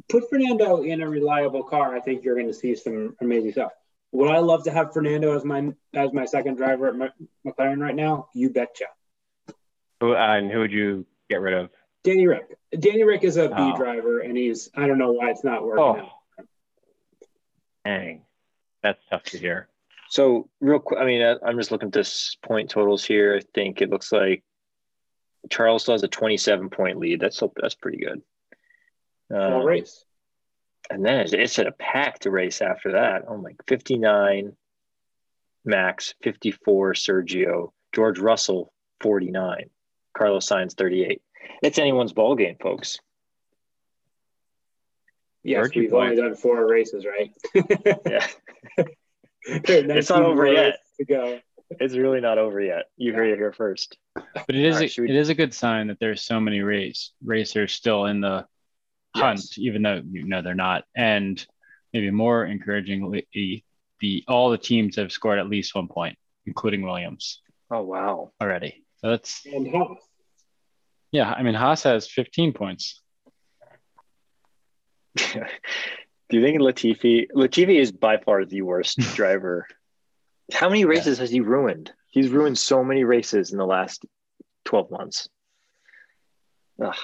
[0.10, 1.96] Put Fernando in a reliable car.
[1.96, 3.72] I think you're going to see some amazing stuff.
[4.14, 7.12] Would I love to have Fernando as my as my second driver at Mc-
[7.46, 8.30] McLaren right now?
[8.34, 8.86] You betcha.
[10.02, 11.70] Who, uh, and who would you get rid of?
[12.04, 12.58] Danny Ric.
[12.78, 13.78] Danny Ric is a B Oh.
[13.78, 15.84] driver, and he's I don't know why it's not working.
[15.84, 16.46] Oh, out.
[17.86, 18.24] dang.
[18.82, 19.70] That's tough to hear.
[20.14, 23.36] So real quick, I mean, I, I'm just looking at this point totals here.
[23.36, 24.44] I think it looks like
[25.50, 27.20] Charles still has a 27 point lead.
[27.20, 28.22] That's still, that's pretty good.
[29.34, 30.06] All Um, race.
[30.92, 33.24] And then it's, it's a packed race after that.
[33.28, 34.56] Oh my, 59
[35.66, 38.72] Max, 54 Sergio, George Russell
[39.02, 39.72] 49,
[40.16, 41.24] Carlos Sainz 38.
[41.64, 43.00] It's anyone's ball game, folks.
[45.42, 46.04] Yes, Georgie we've boy.
[46.04, 47.32] only done four races, right?
[48.06, 48.28] Yeah.
[49.48, 50.80] There It's not over yet.
[51.00, 51.40] To go.
[51.80, 52.86] it's really not over yet.
[52.98, 53.98] You heard it here first.
[54.16, 56.22] But it is All right, a, should we- it is a good sign that there's
[56.22, 58.46] so many race racers still in the
[59.16, 59.58] hunt, Yes.
[59.58, 60.84] even though you know they're not.
[60.96, 61.44] And
[61.94, 63.28] maybe more encouragingly,
[64.00, 68.32] the all the teams have scored at least one point, including Williams Oh wow.
[68.42, 68.84] already.
[68.98, 69.98] So that's And Haas.
[71.12, 71.32] yeah.
[71.32, 73.02] I mean, Haas has 15 points.
[76.34, 79.68] Do you think Latifi Latifi is by far the worst driver?
[80.52, 81.92] How many races has he ruined?
[82.10, 84.04] He's ruined so many races in the last
[84.66, 85.30] 12 months.
[86.84, 86.96] Ugh,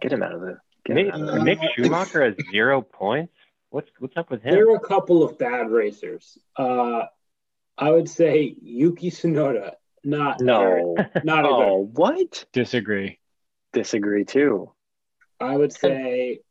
[0.00, 1.56] get him out of the get him Mick, out of there.
[1.56, 3.32] Mick Schumacher has zero points.
[3.70, 4.52] What's what's up with him?
[4.52, 6.38] There are a couple of bad racers.
[6.56, 7.06] Uh,
[7.76, 9.72] I would say Yuki Tsunoda,
[10.04, 10.94] not No.
[11.24, 11.52] not a good.
[11.52, 12.44] Oh, what?
[12.52, 13.18] Disagree.
[13.72, 14.70] Disagree too.
[15.40, 16.42] I would say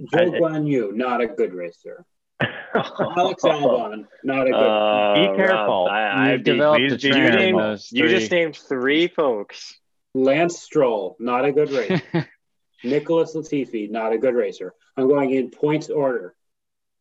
[0.00, 2.04] Zhou I- Guan Yu, not a good racer.
[2.74, 4.54] Alex Albon, not a good.
[4.54, 5.88] Uh, Be Rob, careful.
[5.90, 7.60] I, I, You've developed please a be trend in careful.
[7.60, 9.78] those you just named three folks.
[10.14, 12.28] Lance Stroll, not a good racer.
[12.84, 14.72] Nicholas Latifi, not a good racer.
[14.96, 16.34] I'm going in points order.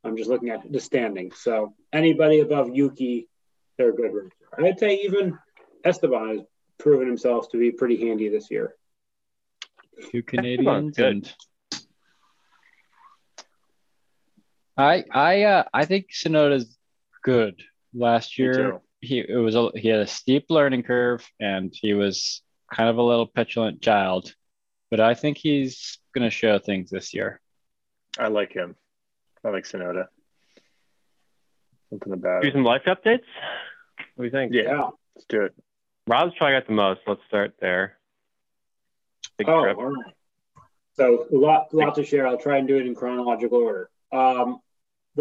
[0.03, 1.31] I'm just looking at the standing.
[1.31, 3.29] So anybody above Yuki,
[3.77, 4.31] they're a good racer.
[4.57, 5.38] I'd say even
[5.85, 6.41] Esteban has
[6.77, 8.75] proven himself to be pretty handy this year.
[10.12, 11.05] Two Canadians good.
[11.05, 11.33] and
[14.79, 16.77] I I uh I think Tsunoda's
[17.23, 17.61] good.
[17.93, 22.41] Last year he it was a, he had a steep learning curve and he was
[22.73, 24.33] kind of a little petulant child,
[24.89, 27.41] but I think he's gonna show things this year.
[28.17, 28.75] I like him.
[29.43, 30.07] I like Tsunoda.
[31.89, 33.23] Something about Do some life updates.
[34.15, 34.53] What do you think?
[34.53, 34.89] Yeah, Yeah.
[35.15, 35.53] let's do it.
[36.07, 37.01] Rob's probably got the most.
[37.07, 37.97] Let's start there.
[39.37, 39.77] Big Oh, trip.
[39.77, 40.13] all right.
[40.93, 42.27] So a lot, lot to share.
[42.27, 43.89] I'll try and do it in chronological order.
[44.11, 44.59] Um,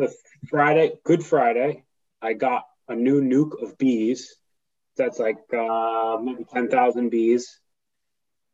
[0.00, 0.14] the
[0.48, 1.84] Friday, Good Friday,
[2.20, 4.36] I got a new nuc of bees.
[4.96, 7.60] That's like uh, maybe ten thousand bees,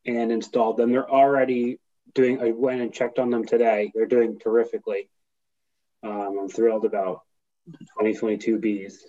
[0.06, 0.92] and installed them.
[0.92, 1.78] They're already
[2.14, 2.40] doing.
[2.40, 3.92] I went and checked on them today.
[3.94, 5.08] They're doing terrifically.
[6.02, 7.22] Um, I'm thrilled about
[7.72, 9.04] 2022 bees.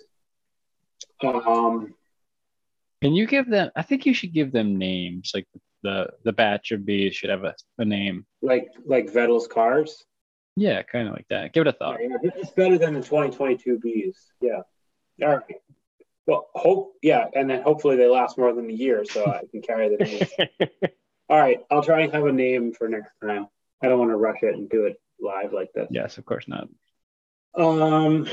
[1.22, 1.94] Um,
[3.02, 5.32] Can you give them I think you should give them names.
[5.34, 5.46] Like
[5.82, 8.26] the the batch of bees should have a, a name.
[8.42, 10.04] like like Vettel's cars.
[10.56, 11.52] Yeah, kind of like that.
[11.52, 11.98] Give it a thought.
[12.00, 14.16] Yeah, it's better than the 2022 bees.
[14.40, 14.62] Yeah.
[15.22, 15.56] All right.
[16.26, 19.62] Well, hope yeah, and then hopefully they last more than a year, so I can
[19.62, 20.90] carry the name.
[21.28, 23.46] All right, I'll try and have a name for next time.
[23.82, 25.88] I don't want to rush it and do it live like this.
[25.90, 26.68] Yes, of course not.
[27.54, 28.26] Um.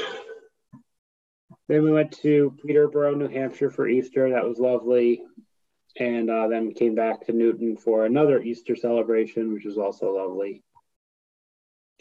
[1.70, 4.30] Then we went to Peterborough, New Hampshire for Easter.
[4.32, 5.24] That was lovely,
[5.98, 10.64] and uh, then came back to Newton for another Easter celebration, which was also lovely.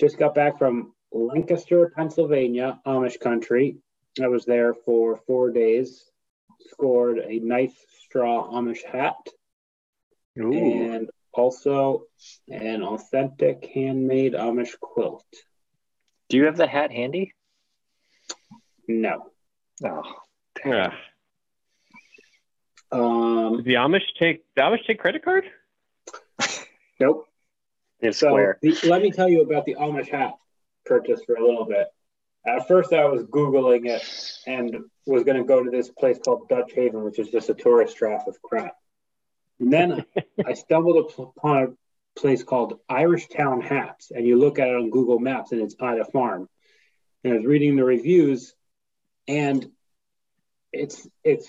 [0.01, 3.77] Just got back from Lancaster, Pennsylvania, Amish country.
[4.23, 6.05] I was there for four days.
[6.71, 7.75] Scored a nice
[8.05, 9.17] straw Amish hat
[10.39, 10.53] Ooh.
[10.53, 12.05] and also
[12.49, 15.25] an authentic handmade Amish quilt.
[16.29, 17.35] Do you have the hat handy?
[18.89, 19.31] No.
[19.85, 20.03] Oh,
[20.65, 20.93] yeah.
[22.91, 25.45] Um, Does the Amish take the Amish take credit card?
[27.01, 27.27] nope.
[28.03, 28.59] It's So square.
[28.85, 30.35] let me tell you about the Amish hat
[30.85, 31.87] purchase for a little bit.
[32.47, 34.03] At first, I was Googling it
[34.47, 37.55] and was going to go to this place called Dutch Haven, which is just a
[37.55, 38.75] tourist trap of crap.
[39.61, 40.05] And then
[40.47, 44.91] I stumbled upon a place called Irish Town Hats, and you look at it on
[44.91, 46.49] Google Maps, and it's at a farm.
[47.23, 48.55] And I was reading the reviews,
[49.29, 49.71] and
[50.73, 51.49] it's it's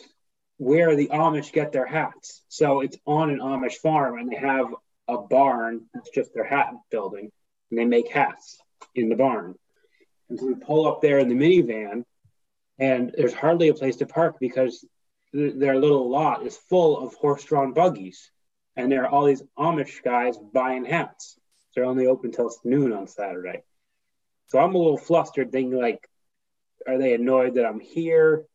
[0.57, 2.43] where the Amish get their hats.
[2.49, 4.67] So it's on an Amish farm, and they have
[5.07, 7.31] a barn that's just their hat building,
[7.69, 8.61] and they make hats
[8.95, 9.55] in the barn.
[10.29, 12.03] And so we pull up there in the minivan,
[12.79, 14.85] and there's hardly a place to park because
[15.33, 18.31] th- their little lot is full of horse-drawn buggies,
[18.75, 21.37] and there are all these Amish guys buying hats.
[21.75, 23.63] They're only open till noon on Saturday.
[24.47, 26.07] So I'm a little flustered, thinking like,
[26.87, 28.45] are they annoyed that I'm here?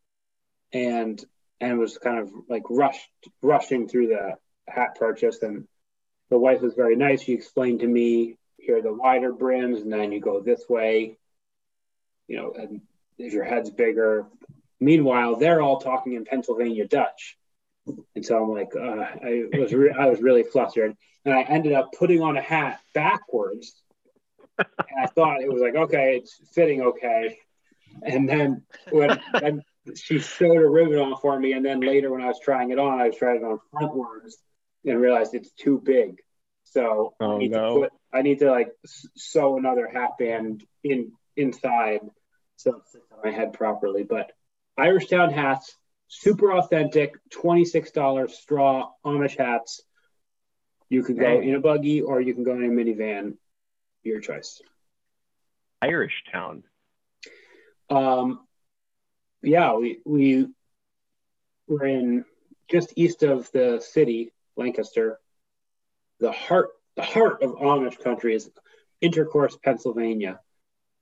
[0.72, 1.22] And
[1.60, 3.08] and was kind of like rushed
[3.42, 4.34] rushing through the
[4.68, 5.66] hat purchase and
[6.30, 7.22] the wife was very nice.
[7.22, 11.16] She explained to me here are the wider brims, and then you go this way,
[12.26, 12.82] you know, and
[13.16, 14.26] if your head's bigger.
[14.80, 17.36] Meanwhile, they're all talking in Pennsylvania Dutch,
[18.14, 21.72] and so I'm like, uh, I was re- I was really flustered, and I ended
[21.72, 23.74] up putting on a hat backwards,
[24.58, 24.68] and
[25.02, 27.38] I thought it was like okay, it's fitting okay,
[28.02, 29.62] and then when then
[29.96, 32.78] she sewed a ribbon on for me, and then later when I was trying it
[32.78, 34.34] on, I was trying it on frontwards
[34.88, 36.20] and realized it's too big.
[36.64, 37.74] So Oh, I need no.
[37.74, 38.70] to put I need to like
[39.16, 42.00] sew another hat band in inside
[42.56, 44.02] so it sits on my head properly.
[44.02, 44.32] But
[44.76, 45.74] Irish Town hats,
[46.08, 49.82] super authentic, $26 straw Amish hats.
[50.88, 53.36] You can go in a buggy or you can go in a minivan.
[54.02, 54.60] Your choice.
[55.82, 56.64] Irish town.
[57.90, 58.46] Um,
[59.42, 60.48] yeah, we we
[61.66, 62.24] were in
[62.70, 65.18] just east of the city, Lancaster.
[66.20, 68.50] The heart, the heart of Amish country is
[69.00, 70.40] Intercourse, Pennsylvania,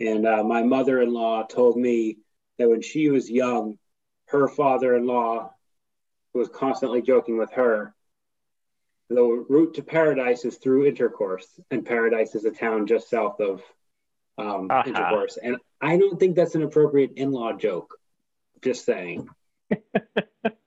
[0.01, 2.19] and uh, my mother-in-law told me
[2.59, 3.79] that when she was young,
[4.27, 5.51] her father-in-law
[6.35, 7.95] was constantly joking with her.
[9.09, 13.63] The route to paradise is through Intercourse, and Paradise is a town just south of
[14.37, 14.85] um, Aha.
[14.87, 15.39] Intercourse.
[15.43, 17.97] And I don't think that's an appropriate in-law joke.
[18.63, 19.29] Just saying.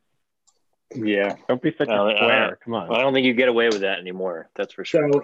[0.95, 1.35] Yeah.
[1.47, 2.59] Don't be such No, a uh, square.
[2.63, 2.91] Come on.
[2.93, 4.49] I don't think you get away with that anymore.
[4.55, 5.11] That's for sure.
[5.11, 5.21] So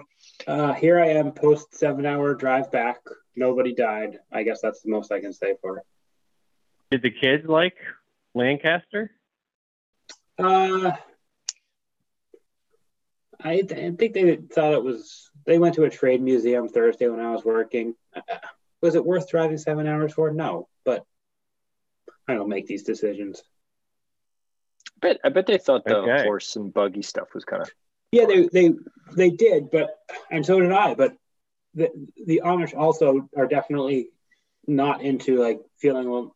[0.47, 2.97] uh, here I am, post seven-hour drive back.
[3.35, 4.19] Nobody died.
[4.31, 5.83] I guess that's the most I can say for it.
[6.91, 7.75] Did the kids like
[8.35, 9.11] Lancaster?
[10.37, 10.91] Uh,
[13.43, 15.31] I, I think they thought it was.
[15.45, 17.95] They went to a trade museum Thursday when I was working.
[18.15, 18.21] Uh,
[18.81, 20.31] was it worth driving seven hours for?
[20.31, 21.05] No, but
[22.27, 23.43] I don't make these decisions.
[25.05, 26.23] I bet, I bet they thought the Okay.
[26.23, 27.69] horse and buggy stuff was kind of.
[28.11, 28.73] Yeah, they they
[29.15, 29.97] they did, but
[30.31, 30.95] and so did I.
[30.95, 31.15] But
[31.73, 31.89] the
[32.25, 34.09] the Amish also are definitely
[34.67, 36.31] not into like feeling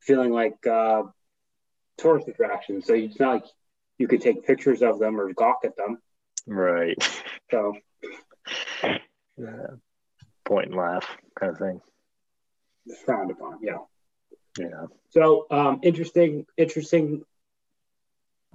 [0.00, 1.02] feeling like uh,
[1.98, 2.86] tourist attractions.
[2.86, 3.44] So it's not like
[3.98, 5.98] you could take pictures of them or gawk at them.
[6.46, 6.96] Right.
[7.50, 7.76] So
[8.82, 9.66] Yeah.
[10.44, 11.06] Point and laugh
[11.38, 11.80] kind of thing.
[12.86, 13.58] it's frowned upon.
[13.62, 13.78] Yeah.
[14.58, 14.86] Yeah.
[15.10, 17.22] So um, interesting, interesting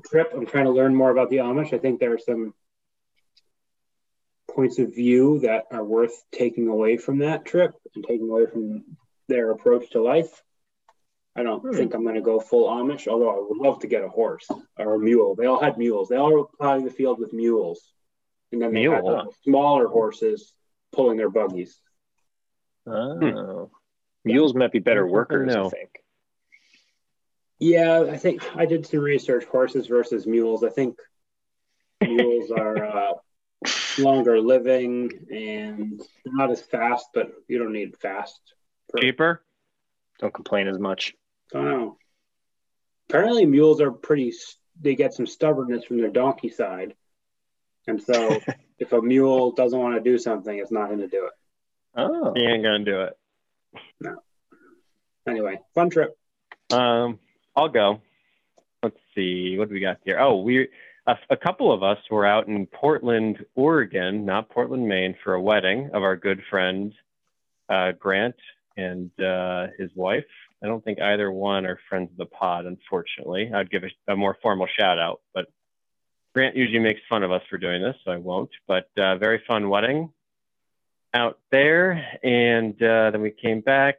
[0.03, 0.31] trip.
[0.35, 1.73] I'm trying to learn more about the Amish.
[1.73, 2.53] I think there are some
[4.53, 8.83] points of view that are worth taking away from that trip and taking away from
[9.27, 10.43] their approach to life.
[11.35, 11.71] I don't Hmm.
[11.73, 14.47] think I'm going to go full Amish, although I would love to get a horse
[14.77, 15.33] or a mule.
[15.35, 16.09] They all had mules.
[16.09, 17.81] They all were plowing the field with mules,
[18.51, 19.25] and then they had Mule?
[19.25, 20.53] the smaller horses
[20.91, 21.79] pulling their buggies.
[22.85, 23.71] Oh.
[24.23, 25.69] Mules might be better Something to workers, I know.
[25.69, 26.02] think.
[27.63, 29.45] Yeah, I think I did some research.
[29.45, 30.65] Horses versus mules.
[30.65, 30.97] I think
[32.01, 33.13] mules are uh,
[33.97, 38.37] longer living and not as fast, but you don't need fast.
[38.99, 39.41] Cheaper?
[40.19, 41.13] Don't complain as much.
[41.53, 41.97] don't know.
[43.07, 44.33] Apparently, mules are pretty.
[44.81, 46.95] They get some stubbornness from their donkey side,
[47.87, 48.41] and so
[48.77, 51.33] if a mule doesn't want to do something, it's not going to do it.
[51.95, 52.33] Oh.
[52.35, 53.17] He ain't gonna do it.
[54.01, 54.17] No.
[55.25, 56.17] Anyway, fun trip.
[56.69, 57.19] Um,
[57.55, 58.01] I'll go.
[58.81, 60.19] Let's see, what do we got here?
[60.19, 60.67] Oh, we
[61.05, 65.41] a, a couple of us were out in Portland, Oregon, not Portland, Maine, for a
[65.41, 66.93] wedding of our good friend
[67.69, 68.35] uh, Grant
[68.77, 70.25] and uh, his wife.
[70.63, 73.51] I don't think either one are friends of the pod, unfortunately.
[73.53, 75.47] I'd give a, a more formal shout out, but
[76.33, 78.49] Grant usually makes fun of us for doing this, so I won't.
[78.67, 80.11] But uh, very fun wedding
[81.13, 83.97] out there, and uh, then we came back.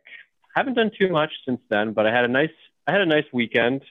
[0.56, 2.50] Haven't done too much since then, but I had a nice
[2.86, 3.82] I had a nice weekend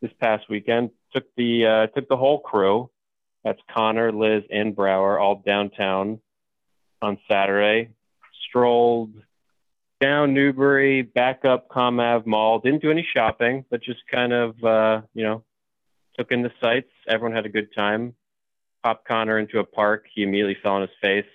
[0.00, 0.90] this past weekend.
[1.12, 2.90] Took the uh, took the whole crew.
[3.44, 6.20] That's Connor, Liz, and Brower all downtown
[7.02, 7.90] on Saturday.
[8.48, 9.14] Strolled
[10.00, 12.60] down Newbury, back up Comm Ave Mall.
[12.60, 15.44] Didn't do any shopping, but just kind of uh, you know
[16.18, 16.90] took in the sights.
[17.08, 18.14] Everyone had a good time.
[18.82, 20.04] Popped Connor into a park.
[20.14, 21.26] He immediately fell on his face.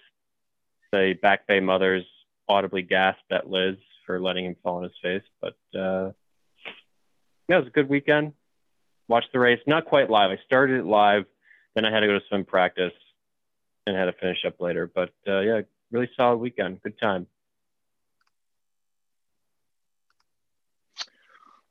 [0.91, 2.05] The Back Bay mothers
[2.47, 5.23] audibly gasped at Liz for letting him fall on his face.
[5.41, 6.11] But uh,
[7.51, 8.31] yeah, it was a good weekend.
[9.09, 10.31] Watched the race, not quite live.
[10.31, 11.25] I started it live,
[11.75, 12.93] then I had to go to swim practice
[13.85, 14.89] and had to finish up later.
[14.93, 15.61] But uh, yeah,
[15.91, 16.81] really solid weekend.
[16.81, 17.27] Good time.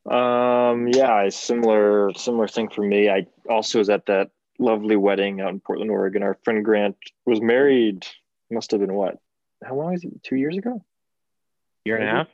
[0.04, 3.08] Um, yeah, similar similar thing for me.
[3.08, 6.22] I also was at that lovely wedding out in Portland, Oregon.
[6.22, 8.06] Our friend Grant was married.
[8.50, 9.18] Must have been what?
[9.64, 10.22] How long is it?
[10.22, 10.84] Two years ago?
[11.86, 12.28] Year and a half.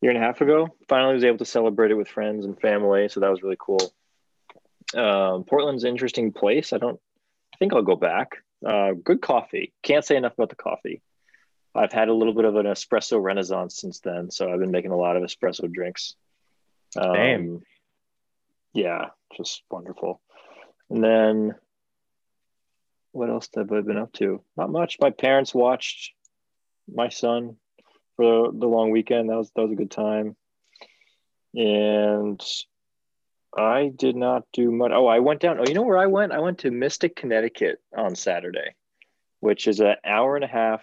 [0.00, 0.68] Year and a half ago.
[0.88, 3.08] Finally, was able to celebrate it with friends and family.
[3.08, 3.92] So that was really cool.
[4.94, 6.72] Um, Portland's an interesting place.
[6.72, 7.00] I don't.
[7.54, 8.38] I think I'll go back.
[8.64, 9.72] Uh, good coffee.
[9.82, 11.02] Can't say enough about the coffee.
[11.74, 14.90] I've had a little bit of an espresso renaissance since then, so I've been making
[14.90, 16.14] a lot of espresso drinks.
[16.96, 17.62] Um, Same.
[18.74, 19.06] Yeah,
[19.36, 20.20] just wonderful.
[20.90, 21.54] And then
[23.12, 24.42] what else have I been up to?
[24.56, 24.98] Not much.
[25.00, 26.12] My parents watched
[26.92, 27.56] my son
[28.16, 29.30] for the long weekend.
[29.30, 30.36] That was that was a good time.
[31.54, 32.40] And
[33.56, 34.92] I did not do much.
[34.94, 35.58] Oh, I went down.
[35.58, 36.32] Oh, you know where I went?
[36.32, 38.74] I went to Mystic, Connecticut on Saturday,
[39.40, 40.82] which is an hour and a half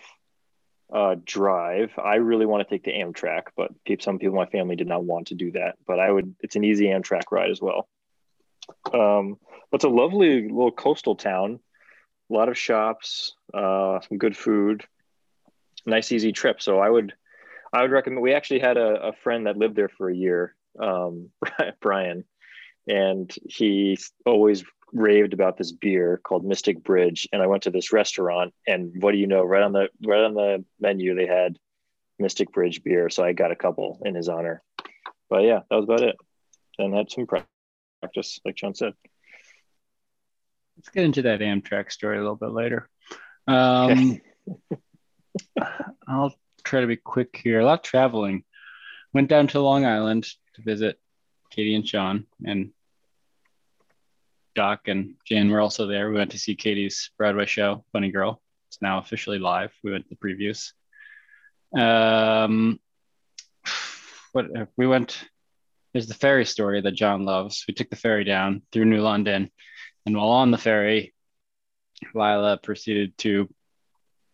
[0.94, 1.92] uh, drive.
[1.98, 3.72] I really want to take the Amtrak, but
[4.02, 5.76] some people in my family did not want to do that.
[5.88, 6.36] But I would.
[6.42, 7.88] It's an easy Amtrak ride as well.
[8.94, 9.38] Um,
[9.72, 11.60] but it's a lovely little coastal town.
[12.30, 14.86] A lot of shops, uh, some good food,
[15.86, 16.62] nice easy trip.
[16.62, 17.14] So I would,
[17.72, 18.22] I would recommend.
[18.22, 21.30] We actually had a, a friend that lived there for a year, um,
[21.82, 22.26] Brian,
[22.88, 27.28] and he always raved about this beer called Mystic Bridge.
[27.32, 29.44] And I went to this restaurant, and what do you know?
[29.44, 31.58] Right on the right on the menu, they had
[32.18, 33.10] Mystic Bridge beer.
[33.10, 34.62] So I got a couple in his honor.
[35.30, 36.16] But yeah, that was about it.
[36.78, 38.94] And had some practice, like John said.
[40.78, 42.90] Let's get into that Amtrak story a little bit later.
[43.48, 44.22] Um,
[46.08, 46.36] I'll
[46.70, 47.60] try to be quick here.
[47.60, 48.44] A lot of traveling.
[49.12, 51.00] Went down to Long Island to visit
[51.50, 52.72] Katie and Sean, and
[54.54, 56.10] Doc and Jan were also there.
[56.10, 58.40] We went to see Katie's Broadway show, Funny Girl.
[58.68, 59.72] It's now officially live.
[59.84, 60.74] We went to the previews.
[61.76, 62.80] Um,
[64.32, 64.46] what
[64.78, 65.26] we went.
[65.92, 67.66] There's the ferry story that John loves.
[67.68, 69.50] We took the ferry down through New London,
[70.06, 71.16] and while on the ferry,
[72.14, 73.50] Lila proceeded to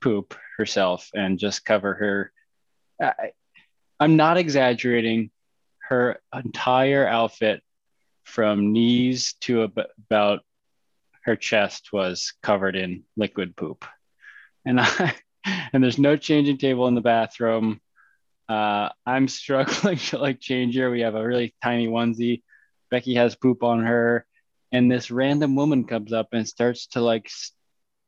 [0.05, 2.31] poop herself and just cover her.
[3.01, 3.31] I,
[3.99, 5.31] I'm not exaggerating.
[5.79, 7.63] Her entire outfit
[8.23, 10.41] from knees to about
[11.23, 13.83] her chest was covered in liquid poop.
[14.63, 15.15] And I
[15.73, 17.81] and there's no changing table in the bathroom.
[18.47, 20.91] Uh, I'm struggling to like change her.
[20.91, 22.43] We have a really tiny onesie.
[22.91, 24.27] Becky has poop on her,
[24.71, 27.27] and this random woman comes up and starts to like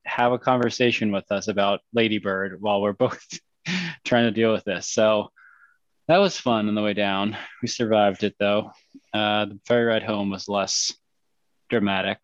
[0.08, 3.22] have a conversation with us about Ladybird while we're both
[4.06, 4.88] trying to deal with this.
[4.90, 5.32] So
[6.08, 7.38] that was fun on the way down.
[7.62, 8.72] We survived it though.
[9.14, 10.94] Uh, the ferry ride home was less
[11.70, 12.20] dramatic.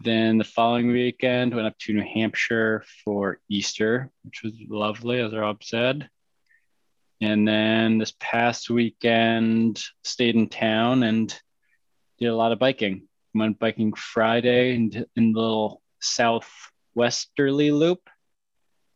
[0.00, 5.34] Then the following weekend, went up to New Hampshire for Easter, which was lovely, as
[5.34, 6.08] Rob said.
[7.20, 11.34] And then this past weekend, stayed in town and
[12.18, 13.08] did a lot of biking.
[13.34, 18.08] Went biking Friday and in the little southwesterly loop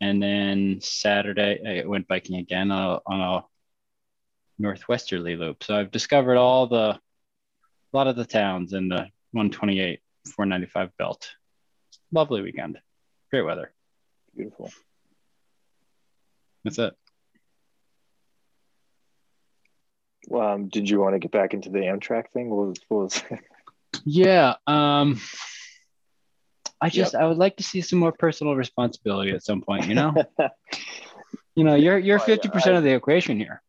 [0.00, 3.44] and then Saturday, I went biking again on a, on a
[4.58, 5.64] northwesterly loop.
[5.64, 7.00] So I've discovered all the, a
[7.92, 11.30] lot of the towns in the 128, 495 belt.
[12.12, 12.78] Lovely weekend.
[13.30, 13.72] Great weather.
[14.36, 14.70] Beautiful.
[16.64, 16.94] That's it.
[20.28, 22.50] Well, um, did you want to get back into the Amtrak thing?
[22.50, 23.22] What was, what was...
[24.04, 24.54] yeah.
[24.66, 25.20] Um,
[26.80, 27.22] I just yep.
[27.22, 29.86] I would like to see some more personal responsibility at some point.
[29.86, 30.14] You know,
[31.54, 33.62] you know, you're you're fifty percent of the equation here.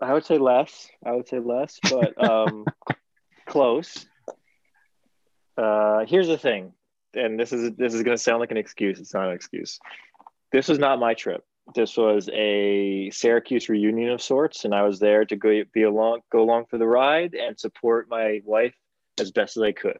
[0.00, 0.88] I would say less.
[1.04, 2.64] I would say less, but um,
[3.46, 4.06] close.
[5.56, 6.72] Uh, here's the thing,
[7.14, 8.98] and this is this is going to sound like an excuse.
[8.98, 9.78] It's not an excuse.
[10.52, 11.44] This was not my trip.
[11.74, 16.20] This was a Syracuse reunion of sorts, and I was there to go be along,
[16.32, 18.74] go along for the ride, and support my wife
[19.20, 19.98] as best as I could.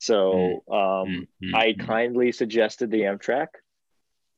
[0.00, 1.02] So mm.
[1.02, 1.54] um, mm-hmm.
[1.54, 1.86] I mm.
[1.86, 3.48] kindly suggested the Amtrak,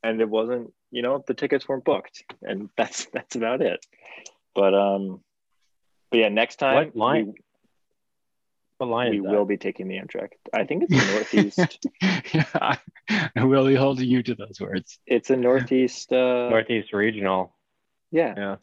[0.02, 3.84] and it wasn't, you know, the tickets weren't booked, and that's that's about it.
[4.54, 5.20] But um,
[6.10, 7.34] but yeah, next time what line?
[8.80, 10.30] We, line we will be taking the Amtrak.
[10.52, 11.86] I think it's the Northeast.
[12.34, 12.76] yeah,
[13.36, 14.98] I will be holding you to those words.
[15.06, 16.12] It's a Northeast.
[16.12, 17.54] Uh, Northeast Regional.
[18.10, 18.34] Yeah.
[18.36, 18.56] Yeah.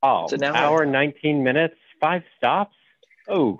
[0.00, 2.76] Oh, an hour, hour 19 minutes, five stops.
[3.28, 3.58] Oh.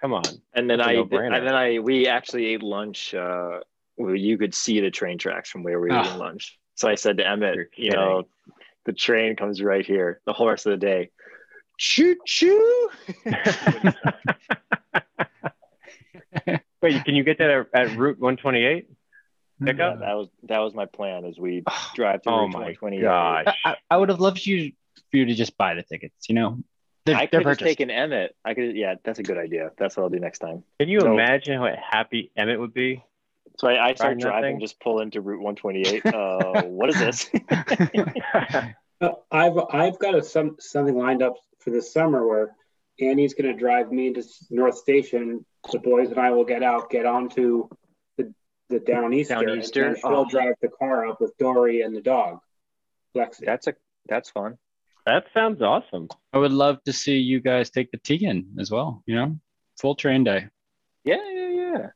[0.00, 0.22] Come on.
[0.54, 1.10] And then I and
[1.46, 3.14] then I we actually ate lunch.
[3.14, 3.60] Uh,
[4.00, 6.02] where you could see the train tracks from where we were oh.
[6.02, 6.58] eating lunch.
[6.74, 8.26] So I said to Emmett, you know,
[8.86, 11.10] the train comes right here the whole rest of the day.
[11.76, 12.88] Choo choo.
[16.82, 18.88] Wait, can you get that at, at Route 128?
[19.62, 21.62] Yeah, that was that was my plan as we
[21.94, 23.02] drive to oh Route 128.
[23.02, 23.44] Gosh.
[23.64, 24.72] I, I, would have loved you
[25.10, 26.58] for you to just buy the tickets, you know.
[27.06, 28.36] They're, I could have taken Emmett.
[28.44, 29.70] I could, yeah, that's a good idea.
[29.78, 30.64] That's what I'll do next time.
[30.78, 33.02] Can you so, imagine how happy Emmett would be?
[33.58, 36.06] So I, I start driving, just pull into Route 128.
[36.14, 37.30] uh, what is this?
[39.00, 42.54] uh, I've I've got a, some something lined up for this summer where
[43.00, 45.44] Annie's going to drive me to North Station.
[45.70, 47.68] The boys and I will get out, get onto
[48.16, 48.32] the
[48.68, 49.88] the Downeaster, Downeaster.
[49.88, 50.28] and she'll oh.
[50.30, 52.40] drive the car up with Dory and the dog,
[53.14, 53.44] Lexi.
[53.44, 53.74] That's a
[54.06, 54.58] that's fun.
[55.06, 56.08] That sounds awesome.
[56.32, 59.38] I would love to see you guys take the T in as well, you know,
[59.80, 60.46] full train day.
[61.04, 61.86] Yeah, yeah, yeah.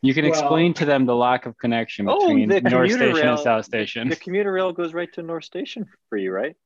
[0.00, 3.16] You can well, explain to them the lack of connection oh, between oh, North Station
[3.16, 4.08] rail, and South Station.
[4.08, 6.56] The commuter rail goes right to North Station for you, right?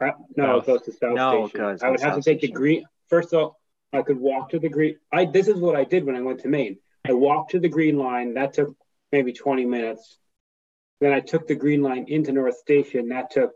[0.00, 1.78] Uh, no, it goes to South no, Station.
[1.82, 2.54] I would have South to take Station.
[2.54, 2.84] the green.
[3.08, 3.60] First of all,
[3.92, 4.96] I could walk to the green.
[5.12, 6.78] I this is what I did when I went to Maine.
[7.06, 8.34] I walked to the green line.
[8.34, 8.74] That took
[9.12, 10.18] maybe 20 minutes.
[11.00, 13.08] Then I took the green line into North Station.
[13.08, 13.52] That took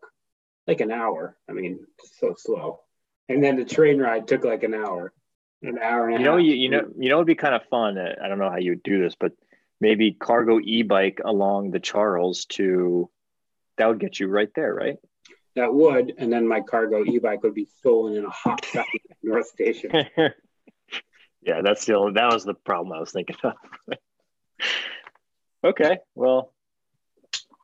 [0.66, 1.36] like an hour.
[1.48, 1.86] I mean,
[2.18, 2.80] so slow.
[3.28, 5.12] And then the train ride took like an hour.
[5.62, 6.44] An hour and a You know, half.
[6.44, 7.96] you, you know, you know, it'd be kind of fun.
[7.98, 9.32] uh, I don't know how you would do this, but
[9.80, 13.08] maybe cargo e-bike along the Charles to
[13.78, 14.96] that would get you right there, right?
[15.54, 19.16] that would, and then my cargo e-bike would be stolen in a hot second at
[19.22, 19.90] North Station.
[21.44, 23.54] Yeah, that's the only, that was the problem I was thinking of.
[25.64, 26.52] okay, well,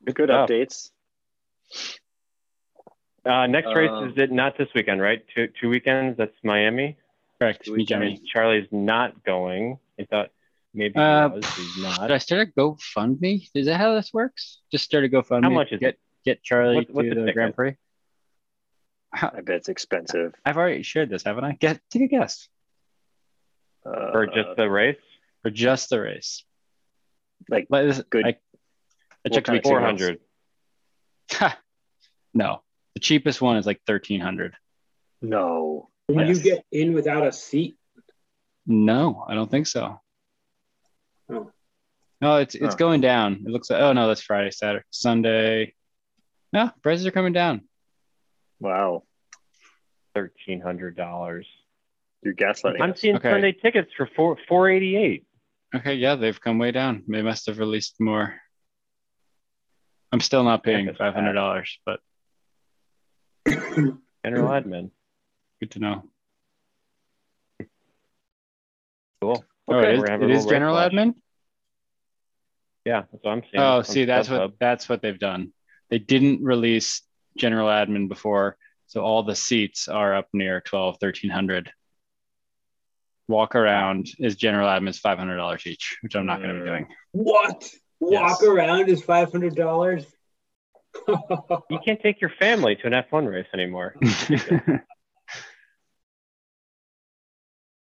[0.05, 0.49] good stuff.
[0.51, 0.90] updates.
[3.24, 5.24] Uh, next race Um, is it not this weekend, right?
[5.34, 6.16] Two two weekends.
[6.16, 6.96] That's Miami.
[7.40, 7.64] Correct.
[7.64, 8.14] Do Me, we- Jimmy.
[8.16, 9.78] And Charlie's not going.
[10.00, 10.30] I thought
[10.74, 11.44] maybe he Uh, was.
[11.56, 12.10] He's Did.
[12.10, 13.48] I start a GoFundMe?
[13.54, 14.60] Is that how this works?
[14.72, 15.42] Just start a GoFundMe.
[15.44, 17.32] How much is get get Charlie What- what's to the the?
[17.32, 17.76] Grand Prix?
[19.12, 21.52] I bet it's expensive I've already shared this, haven't I?
[21.52, 22.46] Get take a guess
[23.86, 24.98] uh, For just the race,
[25.42, 26.44] for just the race.
[27.48, 28.26] like But this, Good.
[28.26, 28.36] I,
[29.24, 30.20] I checked kind of week four tickets.
[31.30, 31.56] hundred.
[32.34, 32.62] no,
[32.99, 34.55] the cheapest one is like thirteen hundred.
[35.22, 35.88] no.
[36.11, 36.38] Can Yes.
[36.38, 37.76] you get in without a seat?
[38.66, 40.01] No, I don't think so.
[41.30, 41.53] Oh.
[42.22, 42.76] No, it's it's Huh.
[42.76, 43.34] going down.
[43.46, 45.74] It looks like oh no, that's Friday, Saturday, Sunday.
[46.53, 47.68] No, prices are coming down.
[48.59, 49.05] Wow,
[50.14, 51.46] Thirteen hundred dollars.
[52.22, 53.30] you're gaslighting I'm seeing Okay.
[53.30, 55.24] Sunday tickets for four four eighty eight.
[55.76, 57.05] Okay, yeah, they've come way down.
[57.07, 58.40] They must have released more.
[60.11, 62.01] I'm still not paying five hundred dollars, but
[64.24, 64.90] General admin.
[65.61, 66.05] good to know.
[69.20, 69.44] Cool.
[69.68, 70.92] Oh, Okay, it is, we're having it a is little race general watch.
[70.92, 71.14] admin.
[72.84, 73.62] Yeah, that's what I'm seeing.
[73.62, 74.38] Oh, see, that's StubHub.
[74.40, 75.53] what that's what they've done.
[75.90, 77.03] They didn't release
[77.36, 81.72] general admin before, so all the seats are up near 12, 1300.
[83.28, 86.61] Walk around is general admin is five hundred dollars each, which I'm not going to
[86.61, 86.86] be doing.
[87.12, 87.68] What?
[88.01, 88.42] Walk Yes.
[88.42, 90.07] around is five hundred dollars.
[91.70, 93.94] You can't take your family to an F1 race anymore.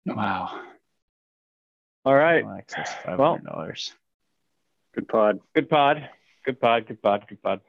[0.06, 0.62] wow.
[2.06, 2.44] All right.
[2.44, 3.40] All access Well-
[4.94, 5.40] Good pod.
[5.56, 6.10] Good pod.
[6.46, 6.86] Good pod.
[6.88, 7.26] Good pod.
[7.30, 7.62] Good pod.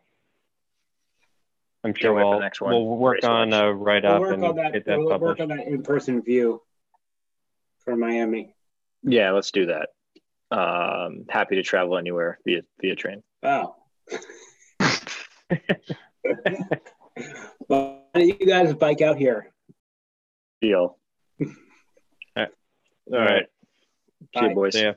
[1.84, 2.72] I'm sure Can't wait for we'll, next one.
[2.72, 3.60] we'll work Race on watch.
[3.62, 4.72] a write we'll up and on that.
[4.72, 5.40] get that We'll work published.
[5.40, 6.62] on that in-person view
[7.84, 8.54] for Miami.
[9.02, 9.88] Yeah, let's do that.
[10.56, 13.22] Um, happy to travel anywhere via via train.
[13.42, 13.76] Wow.
[17.68, 19.52] well, why don't you guys bike out here?
[20.60, 20.98] Deal.
[22.36, 22.48] right.
[23.12, 23.46] All right.
[24.36, 24.74] See you, boys.
[24.74, 24.92] See ya.